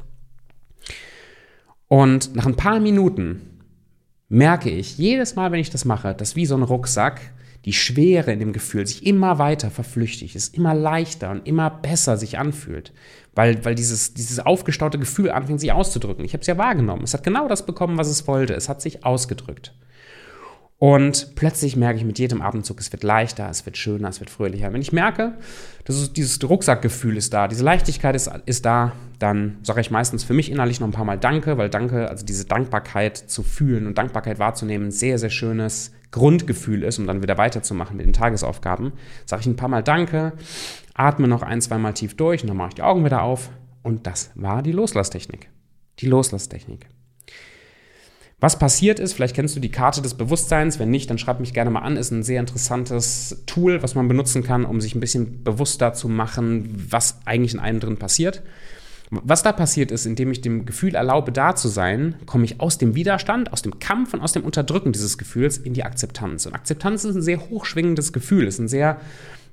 Und 1.87 2.35
nach 2.35 2.45
ein 2.45 2.55
paar 2.55 2.79
Minuten 2.79 3.61
merke 4.27 4.69
ich 4.69 4.97
jedes 4.97 5.35
Mal, 5.35 5.51
wenn 5.51 5.59
ich 5.59 5.69
das 5.69 5.85
mache, 5.85 6.13
dass 6.13 6.35
wie 6.35 6.45
so 6.45 6.55
ein 6.55 6.63
Rucksack 6.63 7.21
die 7.65 7.73
Schwere 7.73 8.31
in 8.31 8.39
dem 8.39 8.53
Gefühl 8.53 8.87
sich 8.87 9.05
immer 9.05 9.39
weiter 9.39 9.69
verflüchtigt, 9.69 10.35
es 10.35 10.49
immer 10.49 10.73
leichter 10.73 11.31
und 11.31 11.47
immer 11.47 11.69
besser 11.69 12.17
sich 12.17 12.37
anfühlt, 12.37 12.93
weil, 13.35 13.63
weil 13.65 13.75
dieses, 13.75 14.13
dieses 14.13 14.39
aufgestaute 14.39 14.99
Gefühl 14.99 15.31
anfängt 15.31 15.59
sich 15.59 15.71
auszudrücken. 15.71 16.23
Ich 16.23 16.33
habe 16.33 16.41
es 16.41 16.47
ja 16.47 16.57
wahrgenommen. 16.57 17.03
Es 17.03 17.13
hat 17.13 17.23
genau 17.23 17.47
das 17.47 17.65
bekommen, 17.65 17.97
was 17.97 18.07
es 18.07 18.27
wollte. 18.27 18.53
Es 18.53 18.69
hat 18.69 18.81
sich 18.81 19.03
ausgedrückt. 19.03 19.73
Und 20.79 21.33
plötzlich 21.35 21.75
merke 21.75 21.97
ich 21.97 22.05
mit 22.05 22.19
jedem 22.19 22.43
Atemzug, 22.43 22.79
es 22.79 22.91
wird 22.91 23.01
leichter, 23.01 23.49
es 23.49 23.65
wird 23.65 23.77
schöner, 23.77 24.09
es 24.09 24.19
wird 24.19 24.29
fröhlicher. 24.29 24.71
Wenn 24.73 24.81
ich 24.81 24.93
merke, 24.93 25.33
dass 25.85 26.13
dieses 26.13 26.47
Rucksackgefühl 26.47 27.17
ist 27.17 27.33
da, 27.33 27.47
diese 27.47 27.63
Leichtigkeit 27.63 28.15
ist, 28.15 28.29
ist 28.45 28.63
da, 28.63 28.91
dann 29.17 29.57
sage 29.63 29.81
ich 29.81 29.89
meistens 29.89 30.23
für 30.23 30.35
mich 30.35 30.51
innerlich 30.51 30.79
noch 30.79 30.87
ein 30.87 30.93
paar 30.93 31.05
Mal 31.05 31.17
Danke, 31.17 31.57
weil 31.57 31.69
Danke, 31.69 32.07
also 32.09 32.23
diese 32.23 32.45
Dankbarkeit 32.45 33.17
zu 33.17 33.41
fühlen 33.41 33.87
und 33.87 33.97
Dankbarkeit 33.97 34.37
wahrzunehmen, 34.37 34.91
sehr, 34.91 35.17
sehr 35.17 35.31
schönes 35.31 35.93
Grundgefühl 36.11 36.83
ist, 36.83 36.99
um 36.99 37.07
dann 37.07 37.21
wieder 37.21 37.37
weiterzumachen 37.37 37.97
mit 37.97 38.05
den 38.05 38.13
Tagesaufgaben. 38.13 38.93
Sage 39.25 39.41
ich 39.41 39.47
ein 39.47 39.55
paar 39.55 39.69
Mal 39.69 39.83
Danke, 39.83 40.33
atme 40.93 41.27
noch 41.27 41.41
ein, 41.41 41.61
zwei 41.61 41.77
Mal 41.77 41.93
tief 41.93 42.15
durch 42.15 42.41
und 42.41 42.47
dann 42.47 42.57
mache 42.57 42.69
ich 42.69 42.75
die 42.75 42.83
Augen 42.83 43.05
wieder 43.05 43.21
auf. 43.21 43.49
Und 43.83 44.07
das 44.07 44.31
war 44.35 44.61
die 44.63 44.71
Loslasstechnik. 44.71 45.49
Die 45.99 46.07
Loslasstechnik. 46.07 46.87
Was 48.39 48.59
passiert 48.59 48.99
ist, 48.99 49.13
vielleicht 49.13 49.35
kennst 49.35 49.55
du 49.55 49.59
die 49.59 49.71
Karte 49.71 50.03
des 50.03 50.13
Bewusstseins, 50.13 50.77
wenn 50.77 50.91
nicht, 50.91 51.09
dann 51.09 51.17
schreib 51.17 51.39
mich 51.39 51.55
gerne 51.55 51.71
mal 51.71 51.79
an, 51.79 51.97
ist 51.97 52.11
ein 52.11 52.21
sehr 52.21 52.39
interessantes 52.39 53.43
Tool, 53.47 53.81
was 53.81 53.95
man 53.95 54.07
benutzen 54.07 54.43
kann, 54.43 54.63
um 54.63 54.79
sich 54.79 54.93
ein 54.93 54.99
bisschen 54.99 55.43
bewusster 55.43 55.93
zu 55.93 56.07
machen, 56.07 56.85
was 56.91 57.17
eigentlich 57.25 57.55
in 57.55 57.59
einem 57.59 57.79
drin 57.79 57.97
passiert. 57.97 58.43
Was 59.09 59.41
da 59.41 59.53
passiert 59.53 59.91
ist, 59.91 60.05
indem 60.05 60.31
ich 60.31 60.41
dem 60.41 60.65
Gefühl 60.65 60.95
erlaube, 60.95 61.31
da 61.31 61.55
zu 61.55 61.69
sein, 61.69 62.15
komme 62.25 62.43
ich 62.43 62.59
aus 62.59 62.77
dem 62.77 62.93
Widerstand, 62.93 63.53
aus 63.53 63.61
dem 63.61 63.79
Kampf 63.79 64.13
und 64.13 64.19
aus 64.19 64.33
dem 64.33 64.43
Unterdrücken 64.43 64.91
dieses 64.91 65.17
Gefühls 65.17 65.57
in 65.57 65.73
die 65.73 65.83
Akzeptanz. 65.83 66.45
Und 66.45 66.53
Akzeptanz 66.53 67.05
ist 67.05 67.15
ein 67.15 67.21
sehr 67.21 67.49
hochschwingendes 67.49 68.11
Gefühl, 68.11 68.47
ist 68.47 68.59
ein 68.59 68.67
sehr 68.67 68.99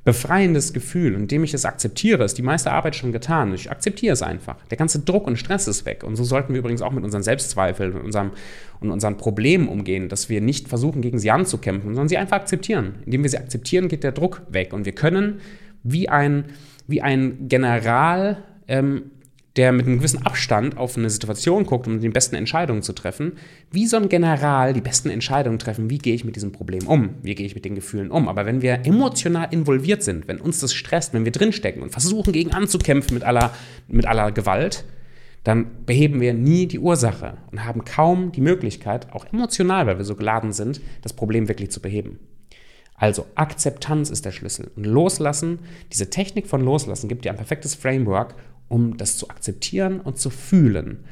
befreiendes 0.05 0.73
Gefühl. 0.73 1.15
Und 1.15 1.23
indem 1.23 1.45
ich 1.45 1.55
es 1.55 1.65
akzeptiere, 1.65 2.25
ist 2.25 2.37
die 2.37 2.43
meiste 2.43 2.73
Arbeit 2.73 2.97
schon 2.97 3.13
getan. 3.13 3.55
Ich 3.55 3.71
akzeptiere 3.71 4.13
es 4.13 4.23
einfach. 4.23 4.57
Der 4.71 4.77
ganze 4.77 4.99
Druck 4.99 5.27
und 5.27 5.39
Stress 5.39 5.67
ist 5.67 5.87
weg. 5.87 6.05
Und 6.05 6.17
so 6.17 6.25
sollten 6.25 6.53
wir 6.53 6.59
übrigens 6.59 6.83
auch 6.83 6.93
mit 6.93 7.05
unseren 7.05 7.23
Selbstzweifeln 7.23 7.93
und, 7.93 8.03
unserem, 8.03 8.33
und 8.81 8.91
unseren 8.91 9.17
Problemen 9.17 9.69
umgehen, 9.69 10.09
dass 10.09 10.29
wir 10.29 10.41
nicht 10.41 10.69
versuchen, 10.69 11.01
gegen 11.01 11.19
sie 11.19 11.31
anzukämpfen, 11.31 11.95
sondern 11.95 12.09
sie 12.09 12.19
einfach 12.19 12.37
akzeptieren. 12.37 12.97
Indem 13.07 13.23
wir 13.23 13.31
sie 13.31 13.39
akzeptieren, 13.39 13.89
geht 13.89 14.05
der 14.05 14.13
Druck 14.13 14.43
weg. 14.51 14.73
Und 14.73 14.85
wir 14.85 14.95
können 14.95 15.41
wie 15.83 16.09
ein, 16.09 16.47
wie 16.87 17.01
ein 17.01 17.49
General 17.49 18.43
ähm, 18.69 19.11
der 19.57 19.71
mit 19.73 19.87
einem 19.87 19.99
gewissen 19.99 20.27
Abstand 20.27 20.77
auf 20.77 20.97
eine 20.97 21.11
Situation 21.11 21.65
guckt, 21.65 21.87
um 21.87 22.01
die 22.01 22.09
besten 22.09 22.35
Entscheidungen 22.35 22.83
zu 22.83 22.93
treffen, 22.93 23.35
wie 23.71 23.87
so 23.87 23.97
ein 23.97 24.09
General 24.09 24.73
die 24.73 24.81
besten 24.81 25.11
Entscheidungen 25.11 25.61
treffen, 25.61 25.91
wie 25.91 25.99
gehe 25.99 26.15
ich 26.15 26.25
mit 26.25 26.35
diesem 26.35 26.51
Problem 26.51 26.89
um, 26.89 27.11
wie 27.23 27.35
gehe 27.35 27.47
ich 27.47 27.55
mit 27.55 27.65
den 27.65 27.77
Gefühlen 27.77 28.11
um. 28.11 28.29
Aber 28.29 28.47
wenn 28.47 28.63
wir 28.63 28.85
emotional 28.85 29.49
involviert 29.53 30.03
sind, 30.03 30.27
wenn 30.27 30.41
uns 30.41 30.59
das 30.59 30.75
stresst, 30.75 31.15
wenn 31.15 31.25
wir 31.25 31.33
drinstecken 31.33 31.83
und 31.83 31.91
versuchen, 31.91 32.33
gegen 32.33 32.53
anzukämpfen 32.53 33.15
mit 33.15 33.23
aller, 33.23 33.53
mit 33.87 34.07
aller 34.07 34.33
Gewalt, 34.33 34.85
dann 35.45 35.85
beheben 35.85 36.21
wir 36.21 36.35
nie 36.35 36.67
die 36.67 36.79
Ursache 36.79 37.37
und 37.53 37.65
haben 37.65 37.85
kaum 37.85 38.33
die 38.33 38.41
Möglichkeit, 38.41 39.13
auch 39.13 39.27
emotional, 39.27 39.87
weil 39.87 39.99
wir 39.99 40.05
so 40.05 40.17
geladen 40.17 40.53
sind, 40.53 40.81
das 41.03 41.13
Problem 41.13 41.49
wirklich 41.49 41.71
zu 41.71 41.81
beheben. 41.81 42.19
Also 42.97 43.27
Akzeptanz 43.35 44.09
ist 44.09 44.25
der 44.25 44.31
Schlüssel. 44.31 44.71
Und 44.77 44.87
Loslassen, 44.87 45.59
diese 45.93 46.11
Technik 46.11 46.47
von 46.47 46.63
Loslassen 46.63 47.09
gibt 47.09 47.25
dir 47.25 47.31
ein 47.31 47.37
perfektes 47.37 47.75
Framework, 47.75 48.37
um 48.69 48.97
das 48.97 49.17
zu 49.17 49.29
akzeptieren 49.29 50.01
und 50.01 50.19
zu 50.19 50.31
fühlen. 50.31 51.05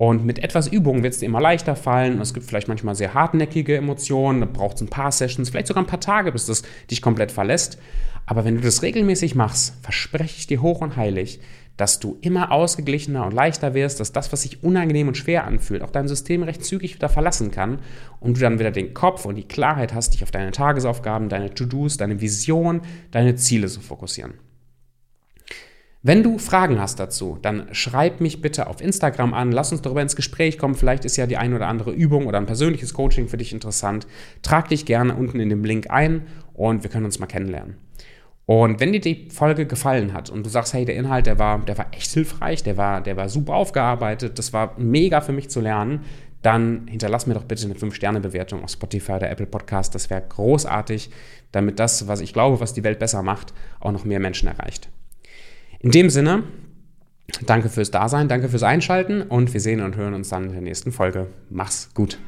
Und 0.00 0.24
mit 0.24 0.38
etwas 0.38 0.66
Übung 0.66 1.02
wird 1.02 1.12
es 1.12 1.18
dir 1.18 1.26
immer 1.26 1.42
leichter 1.42 1.76
fallen. 1.76 2.22
Es 2.22 2.32
gibt 2.32 2.46
vielleicht 2.46 2.68
manchmal 2.68 2.94
sehr 2.94 3.12
hartnäckige 3.12 3.76
Emotionen, 3.76 4.40
da 4.40 4.46
braucht 4.46 4.76
es 4.76 4.80
ein 4.82 4.88
paar 4.88 5.12
Sessions, 5.12 5.50
vielleicht 5.50 5.66
sogar 5.66 5.82
ein 5.82 5.88
paar 5.88 6.00
Tage, 6.00 6.32
bis 6.32 6.46
das 6.46 6.62
dich 6.90 7.02
komplett 7.02 7.30
verlässt. 7.30 7.76
Aber 8.24 8.46
wenn 8.46 8.54
du 8.54 8.62
das 8.62 8.82
regelmäßig 8.82 9.34
machst, 9.34 9.74
verspreche 9.82 10.36
ich 10.38 10.46
dir 10.46 10.62
hoch 10.62 10.80
und 10.80 10.96
heilig, 10.96 11.40
dass 11.76 11.98
du 11.98 12.16
immer 12.20 12.52
ausgeglichener 12.52 13.26
und 13.26 13.34
leichter 13.34 13.74
wirst, 13.74 14.00
dass 14.00 14.12
das, 14.12 14.32
was 14.32 14.42
sich 14.42 14.62
unangenehm 14.62 15.08
und 15.08 15.16
schwer 15.16 15.44
anfühlt, 15.44 15.82
auch 15.82 15.90
dein 15.90 16.08
System 16.08 16.42
recht 16.42 16.64
zügig 16.64 16.94
wieder 16.94 17.08
verlassen 17.08 17.50
kann 17.50 17.80
und 18.20 18.36
du 18.36 18.40
dann 18.40 18.58
wieder 18.58 18.70
den 18.70 18.94
Kopf 18.94 19.24
und 19.24 19.34
die 19.34 19.48
Klarheit 19.48 19.94
hast, 19.94 20.14
dich 20.14 20.22
auf 20.22 20.30
deine 20.30 20.50
Tagesaufgaben, 20.50 21.28
deine 21.28 21.54
To-Dos, 21.54 21.96
deine 21.96 22.20
Vision, 22.20 22.82
deine 23.10 23.34
Ziele 23.34 23.66
zu 23.68 23.80
fokussieren. 23.80 24.34
Wenn 26.02 26.22
du 26.22 26.38
Fragen 26.38 26.80
hast 26.80 26.98
dazu, 26.98 27.36
dann 27.42 27.66
schreib 27.72 28.22
mich 28.22 28.40
bitte 28.40 28.68
auf 28.68 28.80
Instagram 28.80 29.34
an, 29.34 29.52
lass 29.52 29.70
uns 29.70 29.82
darüber 29.82 30.00
ins 30.00 30.16
Gespräch 30.16 30.56
kommen. 30.56 30.74
Vielleicht 30.74 31.04
ist 31.04 31.18
ja 31.18 31.26
die 31.26 31.36
ein 31.36 31.52
oder 31.52 31.68
andere 31.68 31.92
Übung 31.92 32.26
oder 32.26 32.38
ein 32.38 32.46
persönliches 32.46 32.94
Coaching 32.94 33.28
für 33.28 33.36
dich 33.36 33.52
interessant. 33.52 34.06
Trag 34.40 34.68
dich 34.68 34.86
gerne 34.86 35.14
unten 35.14 35.40
in 35.40 35.50
dem 35.50 35.62
Link 35.62 35.90
ein 35.90 36.22
und 36.54 36.84
wir 36.84 36.90
können 36.90 37.04
uns 37.04 37.18
mal 37.18 37.26
kennenlernen. 37.26 37.76
Und 38.46 38.80
wenn 38.80 38.92
dir 38.92 39.00
die 39.02 39.28
Folge 39.30 39.66
gefallen 39.66 40.14
hat 40.14 40.30
und 40.30 40.46
du 40.46 40.48
sagst, 40.48 40.72
hey, 40.72 40.86
der 40.86 40.96
Inhalt, 40.96 41.26
der 41.26 41.38
war, 41.38 41.58
der 41.58 41.76
war 41.76 41.88
echt 41.92 42.10
hilfreich, 42.10 42.62
der 42.62 42.78
war, 42.78 43.02
der 43.02 43.18
war 43.18 43.28
super 43.28 43.52
aufgearbeitet, 43.54 44.38
das 44.38 44.54
war 44.54 44.78
mega 44.78 45.20
für 45.20 45.32
mich 45.32 45.50
zu 45.50 45.60
lernen, 45.60 46.00
dann 46.40 46.88
hinterlass 46.88 47.26
mir 47.26 47.34
doch 47.34 47.44
bitte 47.44 47.66
eine 47.66 47.74
5-Sterne-Bewertung 47.74 48.64
auf 48.64 48.70
Spotify 48.70 49.12
oder 49.12 49.30
Apple 49.30 49.46
Podcast. 49.46 49.94
Das 49.94 50.08
wäre 50.08 50.22
großartig, 50.26 51.10
damit 51.52 51.78
das, 51.78 52.08
was 52.08 52.22
ich 52.22 52.32
glaube, 52.32 52.58
was 52.58 52.72
die 52.72 52.84
Welt 52.84 52.98
besser 52.98 53.22
macht, 53.22 53.52
auch 53.80 53.92
noch 53.92 54.06
mehr 54.06 54.18
Menschen 54.18 54.48
erreicht. 54.48 54.88
In 55.82 55.92
dem 55.92 56.10
Sinne, 56.10 56.42
danke 57.46 57.70
fürs 57.70 57.90
Dasein, 57.90 58.28
danke 58.28 58.50
fürs 58.50 58.62
Einschalten 58.62 59.22
und 59.22 59.52
wir 59.54 59.60
sehen 59.60 59.80
und 59.80 59.96
hören 59.96 60.12
uns 60.12 60.28
dann 60.28 60.44
in 60.44 60.52
der 60.52 60.60
nächsten 60.60 60.92
Folge. 60.92 61.28
Mach's 61.48 61.88
gut. 61.94 62.18